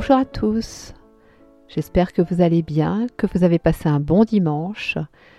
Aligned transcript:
Bonjour 0.00 0.14
à 0.14 0.24
tous, 0.24 0.94
j'espère 1.66 2.12
que 2.12 2.22
vous 2.22 2.40
allez 2.40 2.62
bien, 2.62 3.08
que 3.16 3.26
vous 3.26 3.42
avez 3.42 3.58
passé 3.58 3.88
un 3.88 3.98
bon 3.98 4.22
dimanche. 4.22 4.96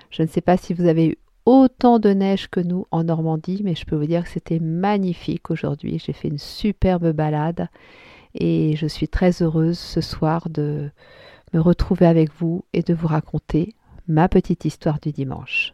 Je 0.09 0.21
ne 0.21 0.27
sais 0.27 0.41
pas 0.41 0.57
si 0.57 0.73
vous 0.73 0.85
avez 0.85 1.07
eu 1.07 1.17
autant 1.45 1.97
de 1.97 2.09
neige 2.09 2.49
que 2.49 2.59
nous 2.59 2.85
en 2.91 3.05
Normandie, 3.05 3.61
mais 3.63 3.73
je 3.73 3.85
peux 3.85 3.95
vous 3.95 4.05
dire 4.05 4.25
que 4.25 4.29
c'était 4.29 4.59
magnifique 4.59 5.49
aujourd'hui. 5.49 5.97
J'ai 6.05 6.11
fait 6.11 6.27
une 6.27 6.37
superbe 6.37 7.13
balade 7.13 7.69
et 8.35 8.75
je 8.75 8.85
suis 8.85 9.07
très 9.07 9.41
heureuse 9.41 9.79
ce 9.79 10.01
soir 10.01 10.49
de 10.49 10.91
me 11.53 11.61
retrouver 11.61 12.05
avec 12.05 12.29
vous 12.37 12.65
et 12.73 12.81
de 12.81 12.93
vous 12.93 13.07
raconter 13.07 13.75
ma 14.09 14.27
petite 14.27 14.65
histoire 14.65 14.99
du 14.99 15.13
dimanche. 15.13 15.73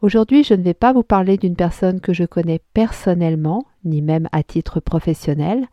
Aujourd'hui, 0.00 0.44
je 0.44 0.54
ne 0.54 0.62
vais 0.62 0.74
pas 0.74 0.92
vous 0.92 1.02
parler 1.02 1.38
d'une 1.38 1.56
personne 1.56 2.00
que 2.00 2.12
je 2.12 2.24
connais 2.24 2.60
personnellement, 2.72 3.64
ni 3.84 4.00
même 4.00 4.28
à 4.30 4.44
titre 4.44 4.78
professionnel, 4.78 5.66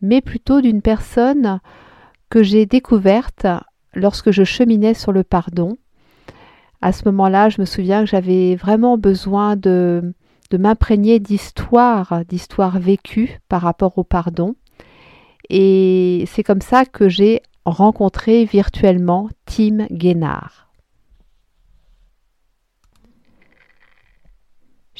mais 0.00 0.22
plutôt 0.22 0.62
d'une 0.62 0.80
personne 0.80 1.60
que 2.30 2.42
j'ai 2.42 2.64
découverte 2.64 3.46
lorsque 3.94 4.30
je 4.30 4.44
cheminais 4.44 4.94
sur 4.94 5.12
le 5.12 5.22
pardon. 5.22 5.76
À 6.80 6.92
ce 6.92 7.02
moment-là, 7.06 7.50
je 7.50 7.60
me 7.60 7.66
souviens 7.66 8.04
que 8.04 8.10
j'avais 8.10 8.54
vraiment 8.54 8.96
besoin 8.96 9.56
de, 9.56 10.14
m'imprégner 10.52 11.18
d'histoires, 11.18 12.22
d'histoires 12.26 12.78
vécues 12.78 13.38
par 13.50 13.60
rapport 13.60 13.98
au 13.98 14.04
pardon. 14.04 14.54
Et 15.50 16.24
c'est 16.26 16.42
comme 16.42 16.62
ça 16.62 16.86
que 16.86 17.10
j'ai 17.10 17.42
rencontré 17.66 18.46
virtuellement 18.46 19.28
Tim 19.44 19.86
Guénard. 19.90 20.67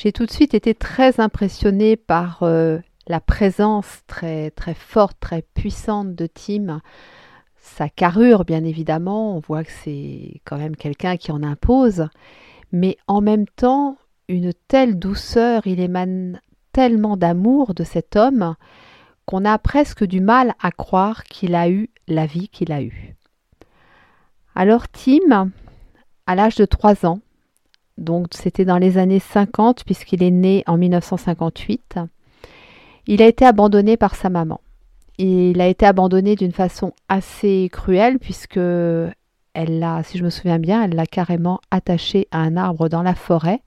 J'ai 0.01 0.13
tout 0.13 0.27
de 0.27 0.31
suite 0.31 0.55
été 0.55 0.77
très 0.77 1.19
impressionnée 1.19 1.97
par 1.97 2.45
euh, 2.45 2.79
la 3.09 3.19
présence 3.19 4.03
très 4.07 4.53
très 4.53 4.75
forte, 4.75 5.17
très 5.19 5.43
puissante 5.43 6.15
de 6.15 6.29
Tim, 6.29 6.83
sa 7.57 7.89
carrure 7.89 8.45
bien 8.45 8.63
évidemment, 8.63 9.35
on 9.35 9.41
voit 9.41 9.65
que 9.65 9.73
c'est 9.73 10.41
quand 10.45 10.57
même 10.57 10.77
quelqu'un 10.77 11.17
qui 11.17 11.33
en 11.33 11.43
impose, 11.43 12.07
mais 12.71 12.97
en 13.09 13.21
même 13.21 13.49
temps 13.49 13.99
une 14.29 14.53
telle 14.69 15.01
douceur, 15.01 15.67
il 15.67 15.81
émane 15.81 16.41
tellement 16.71 17.17
d'amour 17.17 17.75
de 17.75 17.83
cet 17.83 18.15
homme 18.15 18.55
qu'on 19.27 19.45
a 19.45 19.59
presque 19.59 20.05
du 20.05 20.21
mal 20.21 20.55
à 20.63 20.71
croire 20.71 21.25
qu'il 21.25 21.57
a 21.57 21.69
eu 21.69 21.91
la 22.07 22.27
vie 22.27 22.49
qu'il 22.51 22.71
a 22.71 22.83
eue. 22.83 23.17
Alors 24.55 24.87
Tim, 24.87 25.51
à 26.29 26.37
l'âge 26.37 26.55
de 26.55 26.67
3 26.67 27.05
ans, 27.05 27.19
donc 27.99 28.29
c'était 28.31 28.65
dans 28.65 28.79
les 28.79 28.97
années 28.97 29.19
50 29.19 29.85
puisqu'il 29.85 30.23
est 30.23 30.31
né 30.31 30.63
en 30.67 30.79
1958, 30.79 31.99
il 33.07 33.23
a 33.23 33.27
été 33.27 33.45
abandonné 33.45 33.97
par 33.97 34.15
sa 34.15 34.31
maman. 34.31 34.61
Il 35.19 35.61
a 35.61 35.67
été 35.67 35.85
abandonné 35.85 36.37
d'une 36.37 36.53
façon 36.53 36.93
assez 37.09 37.69
cruelle 37.73 38.19
puisque 38.19 38.57
elle 38.57 39.79
l'a, 39.81 40.03
si 40.05 40.19
je 40.19 40.25
me 40.25 40.31
souviens 40.31 40.59
bien, 40.59 40.85
elle 40.85 40.95
l'a 40.95 41.07
carrément 41.07 41.61
attaché 41.71 42.29
à 42.31 42.39
un 42.39 42.57
arbre 42.57 42.89
dans 42.89 43.03
la 43.03 43.15
forêt 43.15 43.61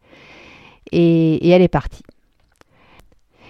et, 0.92 1.36
et 1.46 1.50
elle 1.50 1.62
est 1.62 1.68
partie. 1.68 2.04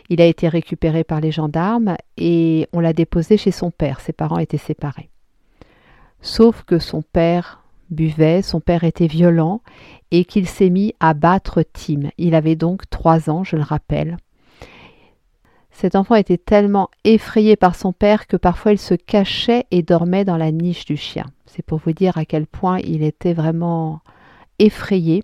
Il 0.10 0.20
a 0.20 0.26
été 0.26 0.50
récupéré 0.50 1.04
par 1.04 1.22
les 1.22 1.32
gendarmes 1.32 1.96
et 2.18 2.68
on 2.74 2.80
l'a 2.80 2.94
déposé 2.94 3.38
chez 3.38 3.52
son 3.52 3.70
père. 3.70 4.00
Ses 4.02 4.14
parents 4.14 4.40
étaient 4.40 4.58
séparés. 4.58 5.10
Sauf 6.22 6.64
que 6.64 6.80
son 6.80 7.02
père 7.02 7.61
buvait, 7.92 8.42
son 8.42 8.60
père 8.60 8.84
était 8.84 9.08
violent 9.08 9.62
et 10.12 10.26
qu'il 10.26 10.48
s'est 10.48 10.70
mis 10.70 10.94
à 11.00 11.14
battre 11.14 11.64
Tim. 11.74 12.10
Il 12.18 12.36
avait 12.36 12.56
donc 12.56 12.90
trois 12.90 13.30
ans, 13.30 13.44
je 13.44 13.56
le 13.56 13.62
rappelle. 13.64 14.18
Cet 15.72 15.96
enfant 15.96 16.16
était 16.16 16.38
tellement 16.38 16.90
effrayé 17.06 17.56
par 17.56 17.76
son 17.76 17.94
père 17.94 18.28
que 18.28 18.38
parfois 18.38 18.74
il 18.74 18.78
se 18.78 18.94
cachait 18.94 19.66
et 19.72 19.82
dormait 19.82 20.26
dans 20.26 20.38
la 20.38 20.52
niche 20.52 20.86
du 20.86 20.98
chien. 20.98 21.26
C'est 21.46 21.66
pour 21.66 21.80
vous 21.80 21.94
dire 21.94 22.18
à 22.18 22.26
quel 22.26 22.46
point 22.46 22.80
il 22.80 23.04
était 23.04 23.34
vraiment 23.34 24.02
effrayé. 24.60 25.24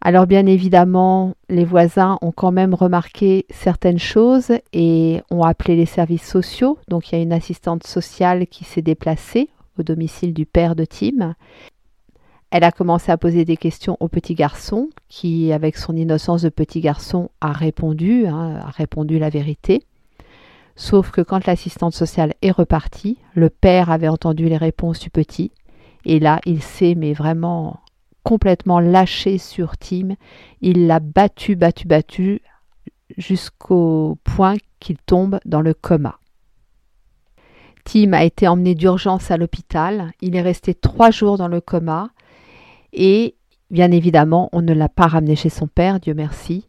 Alors 0.00 0.26
bien 0.26 0.46
évidemment, 0.46 1.34
les 1.48 1.64
voisins 1.64 2.18
ont 2.22 2.32
quand 2.32 2.50
même 2.50 2.74
remarqué 2.74 3.46
certaines 3.50 4.00
choses 4.00 4.52
et 4.72 5.22
ont 5.30 5.44
appelé 5.44 5.76
les 5.76 5.86
services 5.86 6.28
sociaux. 6.28 6.78
Donc 6.88 7.10
il 7.10 7.16
y 7.16 7.18
a 7.18 7.22
une 7.22 7.32
assistante 7.32 7.86
sociale 7.86 8.46
qui 8.48 8.64
s'est 8.64 8.82
déplacée 8.82 9.48
au 9.78 9.82
domicile 9.82 10.34
du 10.34 10.46
père 10.46 10.76
de 10.76 10.84
Tim. 10.84 11.34
Elle 12.50 12.64
a 12.64 12.72
commencé 12.72 13.10
à 13.10 13.16
poser 13.16 13.44
des 13.44 13.56
questions 13.56 13.96
au 14.00 14.08
petit 14.08 14.34
garçon 14.34 14.90
qui, 15.08 15.52
avec 15.52 15.76
son 15.76 15.96
innocence 15.96 16.42
de 16.42 16.50
petit 16.50 16.80
garçon, 16.80 17.30
a 17.40 17.52
répondu, 17.52 18.26
hein, 18.26 18.60
a 18.62 18.70
répondu 18.70 19.18
la 19.18 19.30
vérité. 19.30 19.82
Sauf 20.76 21.10
que 21.10 21.20
quand 21.20 21.46
l'assistante 21.46 21.94
sociale 21.94 22.34
est 22.42 22.50
repartie, 22.50 23.18
le 23.34 23.50
père 23.50 23.90
avait 23.90 24.08
entendu 24.08 24.48
les 24.48 24.56
réponses 24.56 25.00
du 25.00 25.10
petit 25.10 25.50
et 26.04 26.18
là, 26.18 26.40
il 26.46 26.62
s'est 26.62 26.94
vraiment 27.14 27.80
complètement 28.22 28.80
lâché 28.80 29.38
sur 29.38 29.76
Tim. 29.76 30.16
Il 30.60 30.86
l'a 30.86 31.00
battu, 31.00 31.56
battu, 31.56 31.86
battu 31.86 32.42
jusqu'au 33.16 34.18
point 34.24 34.56
qu'il 34.80 34.96
tombe 34.98 35.38
dans 35.44 35.60
le 35.60 35.74
coma. 35.74 36.18
Tim 37.84 38.12
a 38.12 38.24
été 38.24 38.48
emmené 38.48 38.74
d'urgence 38.74 39.30
à 39.30 39.36
l'hôpital. 39.36 40.12
Il 40.20 40.36
est 40.36 40.42
resté 40.42 40.74
trois 40.74 41.10
jours 41.10 41.38
dans 41.38 41.48
le 41.48 41.60
coma 41.60 42.10
et 42.92 43.34
bien 43.70 43.90
évidemment, 43.90 44.48
on 44.52 44.62
ne 44.62 44.74
l'a 44.74 44.88
pas 44.88 45.06
ramené 45.06 45.34
chez 45.34 45.48
son 45.48 45.66
père, 45.66 45.98
Dieu 45.98 46.14
merci. 46.14 46.66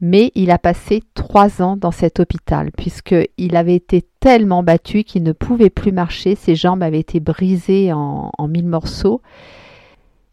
Mais 0.00 0.32
il 0.34 0.50
a 0.50 0.58
passé 0.58 1.02
trois 1.14 1.62
ans 1.62 1.76
dans 1.76 1.90
cet 1.90 2.20
hôpital 2.20 2.70
puisqu'il 2.72 3.56
avait 3.56 3.76
été 3.76 4.04
tellement 4.20 4.62
battu 4.62 5.04
qu'il 5.04 5.22
ne 5.22 5.32
pouvait 5.32 5.70
plus 5.70 5.92
marcher. 5.92 6.34
Ses 6.34 6.56
jambes 6.56 6.82
avaient 6.82 7.00
été 7.00 7.20
brisées 7.20 7.92
en, 7.92 8.30
en 8.36 8.48
mille 8.48 8.66
morceaux. 8.66 9.22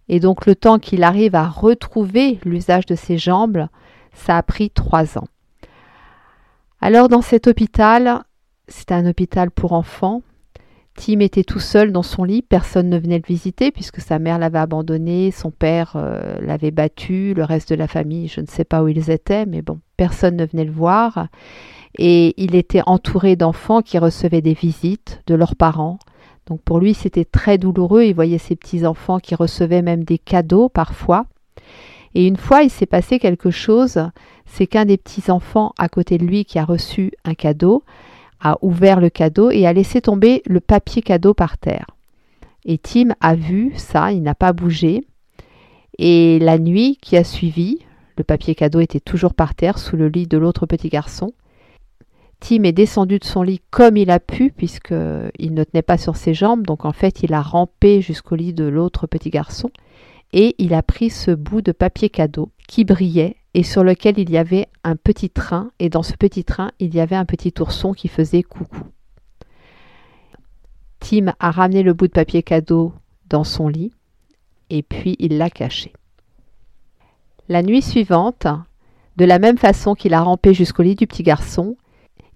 Et 0.10 0.20
donc 0.20 0.46
le 0.46 0.56
temps 0.56 0.78
qu'il 0.78 1.04
arrive 1.04 1.36
à 1.36 1.48
retrouver 1.48 2.40
l'usage 2.44 2.86
de 2.86 2.96
ses 2.96 3.18
jambes, 3.18 3.68
ça 4.14 4.38
a 4.38 4.44
pris 4.44 4.70
trois 4.70 5.18
ans. 5.18 5.28
Alors 6.82 7.08
dans 7.08 7.22
cet 7.22 7.48
hôpital, 7.48 8.24
c'était 8.72 8.94
un 8.94 9.06
hôpital 9.06 9.52
pour 9.52 9.74
enfants. 9.74 10.22
Tim 10.96 11.20
était 11.20 11.44
tout 11.44 11.60
seul 11.60 11.92
dans 11.92 12.04
son 12.04 12.24
lit, 12.24 12.42
personne 12.42 12.90
ne 12.90 12.98
venait 12.98 13.18
le 13.18 13.28
visiter 13.28 13.72
puisque 13.72 14.02
sa 14.02 14.20
mère 14.20 14.40
l'avait 14.40 14.60
abandonné, 14.60 15.32
son 15.32 15.50
père 15.50 15.94
euh, 15.96 16.36
l'avait 16.42 16.72
battu, 16.72 17.34
le 17.34 17.44
reste 17.44 17.70
de 17.70 17.76
la 17.76 17.88
famille, 17.88 18.28
je 18.28 18.42
ne 18.42 18.48
sais 18.48 18.66
pas 18.66 18.84
où 18.84 18.90
ils 18.90 19.10
étaient, 19.10 19.46
mais 19.46 19.62
bon, 19.62 19.80
personne 19.96 20.36
ne 20.36 20.46
venait 20.46 20.66
le 20.66 20.72
voir. 20.72 21.28
Et 21.98 22.34
il 22.42 22.56
était 22.56 22.82
entouré 22.86 23.36
d'enfants 23.36 23.82
qui 23.82 23.98
recevaient 24.00 24.42
des 24.42 24.54
visites 24.54 25.22
de 25.28 25.36
leurs 25.36 25.56
parents, 25.56 25.98
donc 26.48 26.62
pour 26.62 26.80
lui, 26.80 26.94
c'était 26.94 27.26
très 27.26 27.58
douloureux. 27.58 28.04
Il 28.04 28.14
voyait 28.14 28.38
ses 28.38 28.56
petits-enfants 28.56 29.20
qui 29.20 29.36
recevaient 29.36 29.82
même 29.82 30.04
des 30.04 30.18
cadeaux 30.18 30.70
parfois. 30.70 31.26
Et 32.14 32.28
une 32.28 32.38
fois, 32.38 32.64
il 32.64 32.70
s'est 32.70 32.86
passé 32.86 33.20
quelque 33.20 33.52
chose. 33.52 34.00
C'est 34.46 34.68
qu'un 34.68 34.86
des 34.86 34.98
petits-enfants 34.98 35.74
à 35.78 35.88
côté 35.88 36.18
de 36.18 36.26
lui 36.26 36.44
qui 36.44 36.60
a 36.60 36.66
reçu 36.66 37.14
un 37.24 37.36
cadeau 37.36 37.84
a 38.42 38.58
ouvert 38.62 39.00
le 39.00 39.10
cadeau 39.10 39.52
et 39.52 39.66
a 39.66 39.74
laissé 39.74 40.02
tomber 40.02 40.42
le 40.46 40.60
papier 40.60 41.02
cadeau 41.02 41.34
par 41.34 41.58
terre. 41.58 41.86
Et 42.66 42.78
Tim 42.78 43.10
a 43.22 43.36
vu 43.36 43.74
ça, 43.76 44.12
il 44.12 44.22
n'a 44.22 44.36
pas 44.36 44.54
bougé. 44.54 45.04
Et 45.98 46.40
la 46.40 46.58
nuit 46.58 46.98
qui 47.02 47.18
a 47.18 47.24
suivi, 47.24 47.80
le 48.18 48.24
papier 48.24 48.56
cadeau 48.56 48.80
était 48.80 49.00
toujours 49.00 49.34
par 49.34 49.56
terre 49.56 49.78
sous 49.78 49.96
le 49.96 50.08
lit 50.08 50.28
de 50.28 50.38
l'autre 50.38 50.66
petit 50.66 50.90
garçon. 50.90 51.34
Tim 52.40 52.64
est 52.64 52.72
descendu 52.72 53.20
de 53.20 53.24
son 53.24 53.44
lit 53.44 53.62
comme 53.70 53.98
il 53.98 54.10
a 54.10 54.20
pu, 54.20 54.52
puisqu'il 54.52 55.54
ne 55.54 55.64
tenait 55.64 55.84
pas 55.84 55.98
sur 55.98 56.16
ses 56.16 56.34
jambes, 56.34 56.66
donc 56.66 56.86
en 56.86 56.92
fait 56.92 57.22
il 57.22 57.34
a 57.34 57.42
rampé 57.42 58.02
jusqu'au 58.02 58.36
lit 58.36 58.54
de 58.54 58.64
l'autre 58.64 59.06
petit 59.06 59.30
garçon, 59.30 59.70
et 60.34 60.56
il 60.58 60.74
a 60.74 60.82
pris 60.82 61.12
ce 61.12 61.32
bout 61.32 61.62
de 61.62 61.72
papier 61.72 62.10
cadeau 62.10 62.50
qui 62.68 62.84
brillait 62.84 63.36
et 63.54 63.64
sur 63.64 63.84
lequel 63.84 64.18
il 64.18 64.30
y 64.30 64.38
avait 64.38 64.68
un 64.84 64.96
petit 64.96 65.30
train, 65.30 65.72
et 65.80 65.90
dans 65.90 66.04
ce 66.04 66.14
petit 66.14 66.44
train 66.44 66.72
il 66.80 66.96
y 66.96 67.00
avait 67.00 67.16
un 67.16 67.26
petit 67.26 67.54
ourson 67.60 67.94
qui 67.94 68.08
faisait 68.08 68.44
coucou. 68.44 68.84
Tim 71.00 71.34
a 71.40 71.52
ramené 71.52 71.84
le 71.84 71.94
bout 71.94 72.08
de 72.08 72.14
papier 72.14 72.44
cadeau 72.44 72.94
dans 73.30 73.44
son 73.44 73.68
lit, 73.68 73.92
et 74.70 74.84
puis 74.84 75.16
il 75.20 75.38
l'a 75.38 75.50
caché. 75.50 75.94
La 77.50 77.64
nuit 77.64 77.82
suivante, 77.82 78.48
de 79.18 79.26
la 79.26 79.40
même 79.40 79.58
façon 79.58 79.96
qu'il 79.96 80.14
a 80.14 80.22
rampé 80.22 80.54
jusqu'au 80.54 80.84
lit 80.84 80.96
du 80.96 81.08
petit 81.08 81.24
garçon, 81.24 81.76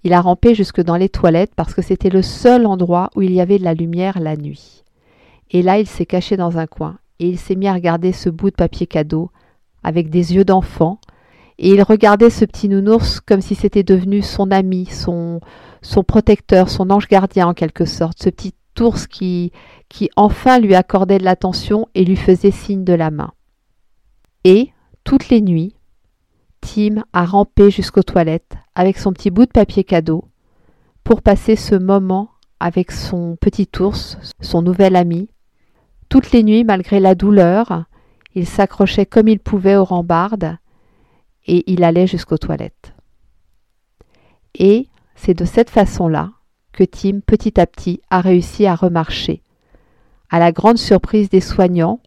il 0.03 0.13
a 0.13 0.21
rampé 0.21 0.53
jusque 0.53 0.81
dans 0.81 0.97
les 0.97 1.09
toilettes 1.09 1.56
parce 1.56 1.73
que 1.73 1.81
c'était 1.81 2.09
le 2.09 2.21
seul 2.21 2.65
endroit 2.68 3.09
où 3.15 3.21
il 3.21 3.31
y 3.31 3.41
avait 3.41 3.57
de 3.57 3.63
la 3.63 3.73
lumière 3.73 4.19
la 4.19 4.35
nuit. 4.35 4.83
Et 5.51 5.61
là, 5.61 5.79
il 5.79 5.88
s'est 5.88 6.06
caché 6.06 6.38
dans 6.38 6.57
un 6.57 6.68
coin 6.68 6.97
et 7.19 7.27
il 7.27 7.39
s'est 7.39 7.56
mis 7.56 7.68
à 7.68 7.73
regarder 7.73 8.11
ce 8.11 8.29
bout 8.29 8.50
de 8.50 8.56
papier 8.56 8.88
cadeau 8.88 9.31
avec 9.83 10.09
des 10.09 10.35
yeux 10.35 10.44
d'enfant 10.44 11.00
et 11.57 11.69
il 11.69 11.81
regardait 11.84 12.30
ce 12.30 12.46
petit 12.46 12.68
nounours 12.68 13.22
comme 13.22 13.42
si 13.42 13.56
c'était 13.56 13.84
devenu 13.84 14.22
son 14.22 14.52
ami, 14.52 14.88
son, 14.88 15.40
protecteur, 16.06 16.69
son 16.69 16.90
ange 16.90 17.07
gardien 17.07 17.48
en 17.48 17.54
quelque 17.54 17.86
sorte, 17.86 18.22
ce 18.22 18.30
petit 18.30 18.54
ours 18.81 19.07
qui, 19.07 19.52
qui 19.88 20.10
enfin 20.16 20.60
lui 20.60 20.75
accordait 20.75 21.18
de 21.18 21.24
l'attention 21.24 21.88
et 21.96 22.04
lui 22.04 22.18
faisait 22.18 22.52
signe 22.52 22.84
de 22.84 22.94
la 22.94 23.10
main. 23.10 23.31
Et, 24.44 24.72
toutes 25.04 25.30
les 25.30 25.42
nuits, 25.42 25.75
Tim 26.62 27.04
a 27.13 27.25
rampé 27.25 27.72
jusqu'aux 27.72 28.04
toilettes 28.04 28.57
avec 28.74 28.98
son 28.98 29.13
petit 29.13 29.30
bout 29.30 29.46
de 29.46 29.52
papier 29.52 29.84
cadeau 29.84 30.25
pour 31.04 31.22
passer 31.22 31.56
ce 31.56 31.75
moment 31.75 32.31
avec 32.60 32.92
son 32.92 33.38
petit 33.40 33.69
ours, 33.80 34.18
son 34.42 34.62
nouvel 34.62 34.96
ami. 34.96 35.30
Toutes 36.10 36.31
les 36.31 36.44
nuits, 36.44 36.63
malgré 36.63 37.00
la 37.00 37.16
douleur, 37.16 37.86
il 38.34 38.46
s'accrochait 38.46 39.06
comme 39.06 39.28
il 39.28 39.40
pouvait 39.40 39.75
aux 39.75 39.84
rambardes 39.86 40.57
et 41.45 41.71
il 41.71 41.83
allait 41.83 42.07
jusqu'aux 42.07 42.38
toilettes. 42.38 42.94
Et 44.56 44.88
c'est 45.15 45.33
de 45.33 45.45
cette 45.45 45.69
façon-là 45.69 46.31
que 46.71 46.83
Tim, 46.83 47.19
petit 47.25 47.59
à 47.59 47.65
petit, 47.65 48.01
a 48.09 48.21
réussi 48.21 48.65
à 48.65 48.75
remarcher, 48.75 49.42
à 50.30 50.39
la 50.39 50.51
grande 50.51 50.77
surprise 50.77 51.30
des 51.30 51.42
soignants, 51.42 52.01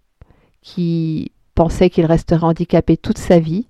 qui 0.61 1.32
pensaient 1.55 1.90
qu'il 1.90 2.06
resterait 2.06 2.44
handicapé 2.44 2.96
toute 2.96 3.19
sa 3.19 3.38
vie. 3.38 3.69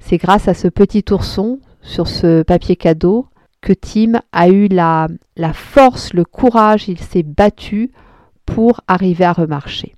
C'est 0.00 0.16
grâce 0.16 0.48
à 0.48 0.54
ce 0.54 0.68
petit 0.68 1.04
ourson 1.10 1.60
sur 1.82 2.08
ce 2.08 2.42
papier 2.42 2.76
cadeau 2.76 3.28
que 3.60 3.72
Tim 3.72 4.20
a 4.32 4.48
eu 4.48 4.68
la, 4.68 5.08
la 5.36 5.52
force, 5.52 6.12
le 6.12 6.24
courage, 6.24 6.88
il 6.88 6.98
s'est 6.98 7.22
battu 7.22 7.92
pour 8.44 8.80
arriver 8.88 9.24
à 9.24 9.32
remarcher. 9.32 9.94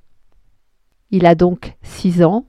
Il 1.11 1.27
a 1.27 1.35
donc 1.35 1.75
six 1.83 2.23
ans, 2.23 2.47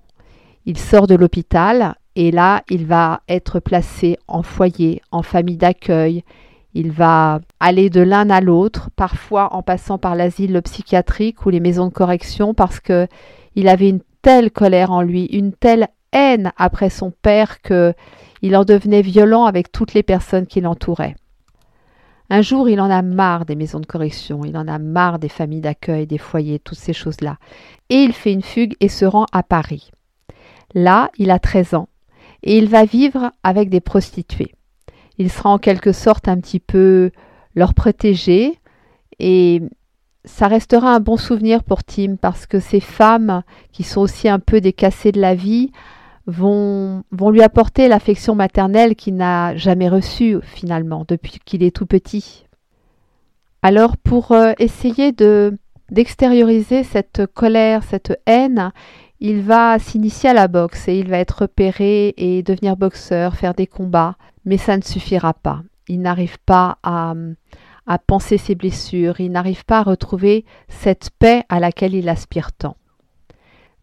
il 0.65 0.77
sort 0.77 1.07
de 1.07 1.15
l'hôpital 1.15 1.95
et 2.19 2.31
là, 2.31 2.64
il 2.72 2.88
va 2.88 3.22
être 3.30 3.60
placé 3.60 4.18
en 4.28 4.42
foyer, 4.42 5.04
en 5.12 5.22
famille 5.22 5.56
d'accueil. 5.56 6.24
Il 6.74 6.92
va 6.92 7.42
aller 7.60 7.92
de 7.92 8.02
l'un 8.02 8.31
à 8.31 8.42
l'autre, 8.42 8.90
parfois 8.96 9.54
en 9.54 9.62
passant 9.62 10.00
par 10.00 10.16
l'asile 10.16 10.60
psychiatrique 10.64 11.46
ou 11.46 11.52
les 11.52 11.60
maisons 11.60 11.86
de 11.86 11.94
correction, 11.94 12.56
parce 12.56 12.80
que 12.80 13.08
il 13.54 13.68
avait 13.68 13.90
une 13.90 14.02
telle 14.24 14.50
colère 14.50 14.92
en 14.92 15.04
lui, 15.04 15.25
une 15.25 15.54
telle 15.54 15.90
haine 16.12 16.52
après 16.58 16.90
son 16.90 17.12
père 17.12 17.62
que 17.62 17.94
il 18.42 18.56
en 18.56 18.66
devenait 18.66 19.04
violent 19.04 19.46
avec 19.46 19.72
toutes 19.72 19.94
les 19.94 20.02
personnes 20.02 20.48
qui 20.48 20.60
l'entouraient. 20.60 21.16
Un 22.31 22.42
jour, 22.42 22.68
il 22.68 22.81
en 22.81 22.90
a 22.90 23.04
marre 23.04 23.46
des 23.46 23.56
maisons 23.56 23.80
de 23.80 23.86
correction, 23.86 24.44
il 24.44 24.58
en 24.58 24.68
a 24.68 24.80
marre 24.80 25.19
des 25.19 25.30
familles 25.30 25.62
d'accueil, 25.62 26.08
des 26.08 26.18
foyers, 26.18 26.58
toutes 26.58 26.80
ces 26.80 26.94
choses-là. 26.94 27.38
Et 27.92 27.98
il 27.98 28.14
fait 28.14 28.34
une 28.34 28.42
fugue 28.42 28.74
et 28.80 28.90
se 28.90 29.06
rend 29.06 29.28
à 29.31 29.44
Paris. 29.44 29.92
Là, 30.74 31.12
il 31.19 31.30
a 31.30 31.38
13 31.38 31.75
ans 31.75 31.90
et 32.44 32.57
il 32.57 32.69
va 32.69 32.86
vivre 32.86 33.31
avec 33.44 33.69
des 33.69 33.81
prostituées. 33.81 34.54
Il 35.18 35.31
sera 35.31 35.50
en 35.50 35.57
quelque 35.57 35.92
sorte 35.92 36.28
un 36.28 36.39
petit 36.39 36.60
peu 36.60 37.12
leur 37.56 37.74
protégé 37.74 38.60
et 39.19 39.62
ça 40.25 40.48
restera 40.48 40.94
un 40.94 41.00
bon 41.00 41.18
souvenir 41.18 41.63
pour 41.63 41.84
Tim 41.84 42.18
parce 42.22 42.45
que 42.45 42.60
ces 42.60 42.80
femmes 42.80 43.44
qui 43.72 43.84
sont 43.84 44.01
aussi 44.01 44.30
un 44.30 44.39
peu 44.39 44.62
des 44.62 44.74
cassées 44.74 45.12
de 45.12 45.22
la 45.22 45.34
vie 45.34 45.72
vont, 46.28 47.04
lui 47.31 47.42
apporter 47.42 47.88
l'affection 47.88 48.36
maternelle 48.36 48.95
qu'il 48.95 49.16
n'a 49.16 49.56
jamais 49.56 49.90
reçue 49.90 50.38
finalement 50.44 51.06
depuis 51.07 51.40
qu'il 51.44 51.63
est 51.63 51.75
tout 51.75 51.86
petit. 51.86 52.45
Alors 53.62 53.98
pour 53.98 54.33
euh, 54.33 54.51
essayer 54.60 55.12
de 55.12 55.57
d'extérioriser 55.90 56.83
cette 56.83 57.25
colère, 57.28 57.81
cette 57.81 58.19
haine, 58.25 58.74
il 59.19 59.42
va 59.42 59.80
s'initier 59.80 60.30
à 60.30 60.34
la 60.34 60.48
boxe 60.48 60.88
et 60.88 61.00
il 61.00 61.10
va 61.10 61.18
être 61.18 61.42
repéré 61.42 62.14
et 62.18 62.44
devenir 62.44 62.78
boxeur, 62.78 63.36
faire 63.36 63.54
des 63.54 63.68
combats, 63.68 64.16
mais 64.46 64.58
ça 64.58 64.78
ne 64.78 64.84
suffira 64.84 65.34
pas. 65.34 65.62
Il 65.88 66.02
n'arrive 66.02 66.38
pas 66.46 66.78
à, 66.84 67.14
à 67.88 67.98
penser 67.98 68.38
ses 68.38 68.56
blessures, 68.56 69.19
il 69.19 69.31
n'arrive 69.31 69.66
pas 69.66 69.80
à 69.80 69.84
retrouver 69.84 70.46
cette 70.68 71.10
paix 71.18 71.44
à 71.50 71.60
laquelle 71.60 71.96
il 71.96 72.10
aspire 72.10 72.52
tant. 72.52 72.78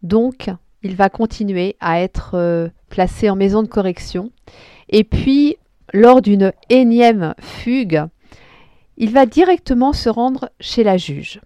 Donc, 0.03 0.49
il 0.83 0.95
va 0.95 1.09
continuer 1.09 1.75
à 1.79 1.99
être 1.99 2.35
euh, 2.35 2.69
placé 2.89 3.29
en 3.29 3.35
maison 3.35 3.63
de 3.63 3.67
correction. 3.67 4.31
Et 4.89 5.03
puis, 5.03 5.57
lors 5.93 6.21
d'une 6.21 6.53
énième 6.69 7.33
fugue, 7.39 8.05
il 8.97 9.11
va 9.11 9.25
directement 9.25 9.93
se 9.93 10.09
rendre 10.09 10.51
chez 10.59 10.83
la 10.83 10.97
juge. 10.97 11.41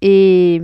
Et 0.00 0.62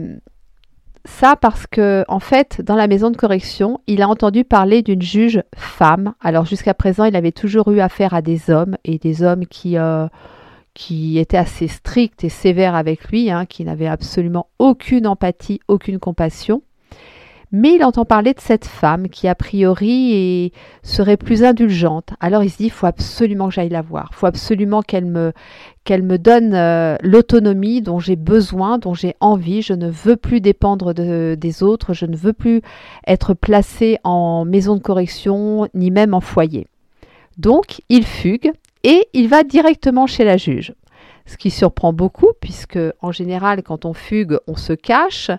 ça 1.04 1.36
parce 1.36 1.66
que, 1.66 2.04
en 2.08 2.20
fait, 2.20 2.62
dans 2.62 2.76
la 2.76 2.86
maison 2.86 3.10
de 3.10 3.16
correction, 3.16 3.80
il 3.86 4.02
a 4.02 4.08
entendu 4.08 4.44
parler 4.44 4.82
d'une 4.82 5.02
juge 5.02 5.42
femme. 5.54 6.14
Alors 6.20 6.46
jusqu'à 6.46 6.74
présent, 6.74 7.04
il 7.04 7.16
avait 7.16 7.32
toujours 7.32 7.70
eu 7.70 7.80
affaire 7.80 8.14
à 8.14 8.22
des 8.22 8.50
hommes 8.50 8.76
et 8.84 8.98
des 8.98 9.22
hommes 9.22 9.46
qui, 9.46 9.76
euh, 9.76 10.06
étaient 10.90 11.36
assez 11.36 11.68
stricts 11.68 12.24
et 12.24 12.28
sévères 12.28 12.74
avec 12.74 13.08
lui, 13.08 13.30
hein, 13.30 13.46
qui 13.46 13.64
n'avaient 13.64 13.86
absolument 13.86 14.48
aucune 14.58 15.06
empathie, 15.06 15.60
aucune 15.68 15.98
compassion. 15.98 16.62
Mais 17.52 17.74
il 17.74 17.84
entend 17.84 18.04
parler 18.04 18.34
de 18.34 18.40
cette 18.40 18.64
femme 18.64 19.08
qui, 19.08 19.28
a 19.28 19.36
priori, 19.36 20.52
serait 20.82 21.16
plus 21.16 21.44
indulgente. 21.44 22.08
Alors 22.18 22.42
il 22.42 22.50
se 22.50 22.56
dit, 22.56 22.64
il 22.64 22.70
faut 22.70 22.86
absolument 22.86 23.46
que 23.46 23.54
j'aille 23.54 23.68
la 23.68 23.82
voir. 23.82 24.08
Il 24.10 24.16
faut 24.16 24.26
absolument 24.26 24.82
qu'elle 24.82 25.04
me, 25.04 25.32
qu'elle 25.84 26.02
me 26.02 26.18
donne 26.18 26.54
euh, 26.54 26.96
l'autonomie 27.02 27.82
dont 27.82 27.98
j'ai 27.98 28.16
besoin, 28.16 28.78
dont 28.78 28.94
j'ai 28.94 29.14
envie. 29.20 29.62
Je 29.62 29.74
ne 29.74 29.88
veux 29.88 30.16
plus 30.16 30.40
dépendre 30.40 30.94
des 30.94 31.62
autres. 31.62 31.92
Je 31.92 32.06
ne 32.06 32.16
veux 32.16 32.32
plus 32.32 32.62
être 33.06 33.34
placé 33.34 33.98
en 34.04 34.44
maison 34.44 34.76
de 34.76 34.80
correction, 34.80 35.68
ni 35.74 35.90
même 35.90 36.14
en 36.14 36.20
foyer. 36.20 36.66
Donc, 37.38 37.82
il 37.88 38.04
fugue 38.04 38.52
et 38.82 39.08
il 39.12 39.28
va 39.28 39.44
directement 39.44 40.06
chez 40.06 40.24
la 40.24 40.36
juge 40.36 40.74
ce 41.26 41.36
qui 41.36 41.50
surprend 41.50 41.92
beaucoup 41.92 42.32
puisque 42.40 42.78
en 43.00 43.12
général 43.12 43.62
quand 43.62 43.84
on 43.84 43.94
fugue, 43.94 44.38
on 44.46 44.56
se 44.56 44.72
cache 44.72 45.30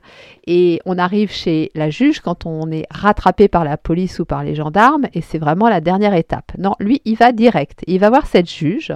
et 0.47 0.81
on 0.85 0.97
arrive 0.97 1.31
chez 1.31 1.71
la 1.75 1.89
juge 1.89 2.21
quand 2.21 2.45
on 2.45 2.71
est 2.71 2.85
rattrapé 2.89 3.47
par 3.47 3.63
la 3.63 3.77
police 3.77 4.19
ou 4.19 4.25
par 4.25 4.43
les 4.43 4.55
gendarmes 4.55 5.05
et 5.13 5.21
c'est 5.21 5.37
vraiment 5.37 5.69
la 5.69 5.81
dernière 5.81 6.13
étape. 6.13 6.51
Non, 6.57 6.75
lui, 6.79 7.01
il 7.05 7.15
va 7.15 7.31
direct. 7.31 7.83
Il 7.87 7.99
va 7.99 8.09
voir 8.09 8.25
cette 8.25 8.49
juge 8.49 8.93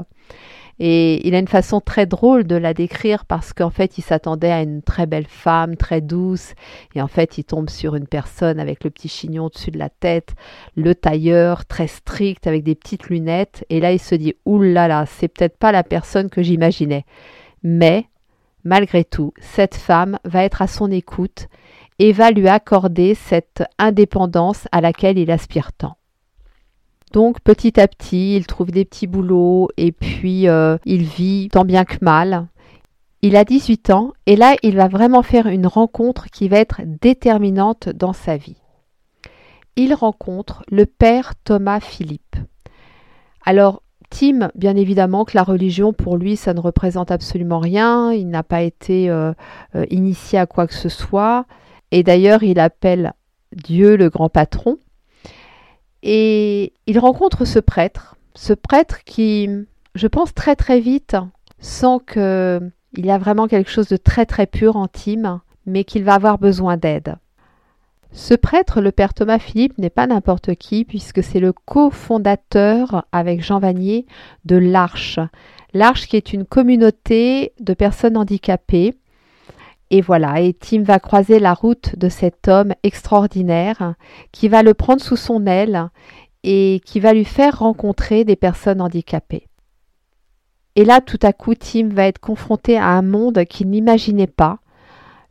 et 0.79 1.27
il 1.27 1.35
a 1.35 1.39
une 1.39 1.47
façon 1.47 1.81
très 1.81 2.05
drôle 2.05 2.45
de 2.45 2.55
la 2.55 2.73
décrire 2.73 3.25
parce 3.25 3.51
qu'en 3.51 3.69
fait, 3.69 3.97
il 3.97 4.01
s'attendait 4.01 4.51
à 4.51 4.61
une 4.61 4.81
très 4.81 5.05
belle 5.05 5.27
femme, 5.27 5.75
très 5.75 5.99
douce. 5.99 6.53
Et 6.95 7.01
en 7.01 7.07
fait, 7.07 7.37
il 7.37 7.43
tombe 7.43 7.69
sur 7.69 7.95
une 7.95 8.07
personne 8.07 8.59
avec 8.59 8.85
le 8.85 8.89
petit 8.89 9.09
chignon 9.09 9.45
au-dessus 9.45 9.71
de 9.71 9.77
la 9.77 9.89
tête, 9.89 10.35
le 10.77 10.95
tailleur, 10.95 11.65
très 11.65 11.87
strict, 11.87 12.47
avec 12.47 12.63
des 12.63 12.75
petites 12.75 13.09
lunettes. 13.09 13.65
Et 13.69 13.81
là, 13.81 13.91
il 13.91 13.99
se 13.99 14.15
dit, 14.15 14.35
oulala, 14.45 14.87
là 14.87 14.87
là, 14.87 15.05
c'est 15.05 15.27
peut-être 15.27 15.57
pas 15.57 15.73
la 15.73 15.83
personne 15.83 16.29
que 16.29 16.41
j'imaginais. 16.41 17.05
Mais, 17.61 18.05
malgré 18.63 19.03
tout, 19.03 19.33
cette 19.41 19.75
femme 19.75 20.17
va 20.23 20.45
être 20.45 20.61
à 20.61 20.67
son 20.67 20.89
écoute 20.91 21.47
et 21.99 22.13
va 22.13 22.31
lui 22.31 22.47
accorder 22.47 23.15
cette 23.15 23.63
indépendance 23.77 24.69
à 24.71 24.79
laquelle 24.79 25.17
il 25.17 25.29
aspire 25.29 25.73
tant. 25.73 25.98
Donc 27.11 27.39
petit 27.41 27.79
à 27.79 27.87
petit, 27.87 28.35
il 28.35 28.45
trouve 28.45 28.71
des 28.71 28.85
petits 28.85 29.07
boulots 29.07 29.69
et 29.77 29.91
puis 29.91 30.47
euh, 30.47 30.77
il 30.85 31.03
vit 31.03 31.49
tant 31.51 31.65
bien 31.65 31.85
que 31.85 31.97
mal. 32.01 32.47
Il 33.21 33.35
a 33.35 33.43
18 33.43 33.89
ans 33.89 34.13
et 34.25 34.35
là, 34.35 34.55
il 34.63 34.75
va 34.75 34.87
vraiment 34.87 35.23
faire 35.23 35.47
une 35.47 35.67
rencontre 35.67 36.27
qui 36.29 36.47
va 36.47 36.57
être 36.57 36.81
déterminante 36.85 37.89
dans 37.89 38.13
sa 38.13 38.37
vie. 38.37 38.61
Il 39.75 39.93
rencontre 39.93 40.63
le 40.69 40.85
père 40.85 41.33
Thomas 41.43 41.79
Philippe. 41.79 42.35
Alors, 43.45 43.81
Tim, 44.09 44.49
bien 44.55 44.75
évidemment 44.75 45.25
que 45.25 45.35
la 45.35 45.43
religion, 45.43 45.93
pour 45.93 46.17
lui, 46.17 46.35
ça 46.35 46.53
ne 46.53 46.59
représente 46.59 47.11
absolument 47.11 47.59
rien. 47.59 48.11
Il 48.11 48.27
n'a 48.29 48.43
pas 48.43 48.61
été 48.61 49.09
euh, 49.09 49.33
euh, 49.75 49.85
initié 49.89 50.39
à 50.39 50.45
quoi 50.45 50.67
que 50.67 50.73
ce 50.73 50.89
soit. 50.89 51.45
Et 51.91 52.03
d'ailleurs, 52.03 52.43
il 52.43 52.59
appelle 52.59 53.13
Dieu 53.53 53.97
le 53.97 54.09
grand 54.09 54.29
patron. 54.29 54.77
Et 56.03 56.73
il 56.87 56.99
rencontre 56.99 57.45
ce 57.45 57.59
prêtre, 57.59 58.15
ce 58.35 58.53
prêtre 58.53 59.03
qui, 59.03 59.49
je 59.95 60.07
pense 60.07 60.33
très 60.33 60.55
très 60.55 60.79
vite, 60.79 61.17
sent 61.59 61.97
qu'il 62.07 63.05
y 63.05 63.11
a 63.11 63.17
vraiment 63.17 63.47
quelque 63.47 63.69
chose 63.69 63.89
de 63.89 63.97
très 63.97 64.25
très 64.25 64.45
pur 64.45 64.75
en 64.77 64.87
Tim, 64.87 65.41
mais 65.65 65.83
qu'il 65.83 66.03
va 66.03 66.13
avoir 66.13 66.37
besoin 66.37 66.77
d'aide. 66.77 67.15
Ce 68.11 68.33
prêtre, 68.33 68.81
le 68.81 68.91
père 68.91 69.13
Thomas 69.13 69.39
Philippe, 69.39 69.77
n'est 69.77 69.91
pas 69.91 70.07
n'importe 70.07 70.55
qui, 70.55 70.83
puisque 70.83 71.21
c'est 71.21 71.39
le 71.39 71.53
cofondateur 71.53 73.05
avec 73.11 73.43
Jean 73.43 73.59
Vanier 73.59 74.07
de 74.45 74.55
l'Arche. 74.55 75.19
L'Arche 75.73 76.07
qui 76.07 76.15
est 76.15 76.33
une 76.33 76.45
communauté 76.45 77.53
de 77.59 77.73
personnes 77.75 78.17
handicapées 78.17 78.95
Et 79.91 80.01
voilà, 80.01 80.41
et 80.41 80.53
Tim 80.53 80.83
va 80.83 80.99
croiser 80.99 81.39
la 81.39 81.53
route 81.53 81.97
de 81.97 82.09
cet 82.09 82.47
homme 82.47 82.73
extraordinaire 82.83 83.95
qui 84.31 84.47
va 84.47 84.61
le 84.61 84.75
prendre 84.75 85.01
sous 85.01 85.15
son 85.15 85.47
aile 85.47 85.89
et 86.43 86.81
qui 86.85 86.99
va 86.99 87.13
lui 87.13 87.25
faire 87.25 87.59
rencontrer 87.59 88.23
des 88.23 88.35
personnes 88.35 88.81
handicapées. 88.81 89.47
Et 90.75 90.85
là, 90.85 91.01
tout 91.01 91.19
à 91.23 91.33
coup, 91.33 91.55
Tim 91.55 91.89
va 91.89 92.05
être 92.05 92.19
confronté 92.19 92.77
à 92.77 92.87
un 92.87 93.01
monde 93.01 93.43
qu'il 93.45 93.69
n'imaginait 93.69 94.27
pas, 94.27 94.59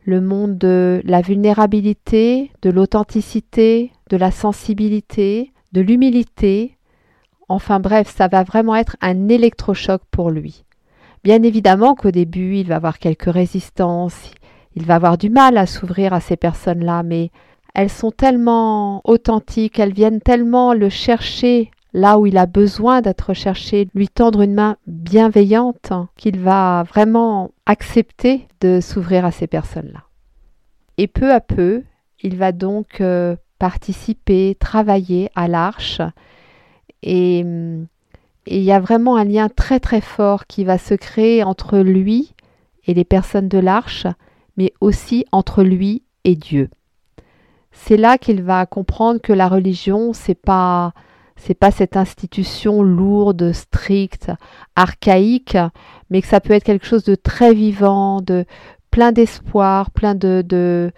le 0.03 0.21
monde 0.21 0.57
de 0.57 1.01
la 1.05 1.21
vulnérabilité, 1.21 2.51
de 2.61 2.69
l'authenticité, 2.69 3.91
de 4.09 4.17
la 4.17 4.31
sensibilité, 4.31 5.53
de 5.71 5.81
l'humilité. 5.81 6.77
Enfin 7.47 7.79
bref, 7.79 8.13
ça 8.13 8.27
va 8.27 8.43
vraiment 8.43 8.75
être 8.75 8.97
un 9.01 9.29
électrochoc 9.29 10.01
pour 10.11 10.29
lui. 10.29 10.65
Bien 11.23 11.43
évidemment 11.43 11.95
qu'au 11.95 12.11
début, 12.11 12.57
il 12.57 12.67
va 12.67 12.75
avoir 12.75 12.99
quelques 12.99 13.31
résistances, 13.31 14.31
il 14.75 14.85
va 14.85 14.95
avoir 14.95 15.17
du 15.17 15.29
mal 15.29 15.57
à 15.57 15.65
s'ouvrir 15.65 16.13
à 16.13 16.19
ces 16.19 16.37
personnes-là, 16.37 17.03
mais 17.03 17.31
elles 17.73 17.89
sont 17.89 18.11
tellement 18.11 19.01
authentiques, 19.03 19.79
elles 19.79 19.93
viennent 19.93 20.21
tellement 20.21 20.73
le 20.73 20.89
chercher 20.89 21.71
là 21.93 22.19
où 22.19 22.27
il 22.27 22.37
a 22.37 22.45
besoin 22.45 23.01
d'être 23.01 23.33
cherché, 23.33 23.87
lui 23.95 24.07
tendre 24.07 24.41
une 24.41 24.53
main 24.53 24.77
bienveillante, 24.85 25.91
qu'il 26.17 26.39
va 26.39 26.83
vraiment 26.83 27.51
accepter 27.65 28.47
de 28.61 28.79
s'ouvrir 28.79 29.25
à 29.25 29.31
ces 29.31 29.47
personnes-là. 29.47 30.03
Et 30.97 31.07
peu 31.07 31.33
à 31.33 31.39
peu, 31.39 31.83
il 32.21 32.35
va 32.37 32.51
donc 32.51 33.01
euh, 33.01 33.35
participer, 33.57 34.55
travailler 34.59 35.29
à 35.35 35.47
l'arche, 35.47 36.01
et 37.01 37.39
il 37.39 38.61
y 38.61 38.71
a 38.71 38.79
vraiment 38.79 39.15
un 39.15 39.23
lien 39.23 39.47
très 39.47 39.79
très 39.79 40.01
fort 40.01 40.47
qui 40.47 40.63
va 40.63 40.77
se 40.77 40.93
créer 40.93 41.43
entre 41.43 41.77
lui 41.77 42.33
et 42.85 42.93
les 42.93 43.05
personnes 43.05 43.47
de 43.47 43.57
l'arche, 43.57 44.05
mais 44.59 44.73
aussi 44.81 45.25
entre 45.31 45.63
lui 45.63 46.03
et 46.25 46.35
Dieu. 46.35 46.69
C'est 47.71 47.95
là 47.95 48.17
qu'il 48.17 48.43
va 48.43 48.65
comprendre 48.65 49.21
que 49.21 49.31
la 49.31 49.47
religion, 49.47 50.11
c'est 50.11 50.35
pas 50.35 50.93
c'est 51.37 51.53
pas 51.53 51.71
cette 51.71 51.95
institution 51.95 52.83
lourde, 52.83 53.53
stricte, 53.53 54.29
archaïque, 54.75 55.57
mais 56.09 56.21
que 56.21 56.27
ça 56.27 56.41
peut 56.41 56.51
être 56.51 56.65
quelque 56.65 56.85
chose 56.85 57.05
de 57.05 57.15
très 57.15 57.53
vivant, 57.53 58.19
de 58.19 58.43
plein 58.91 59.13
d'espoir, 59.13 59.91
plein 59.91 60.15
de, 60.15 60.43
de, 60.45 60.91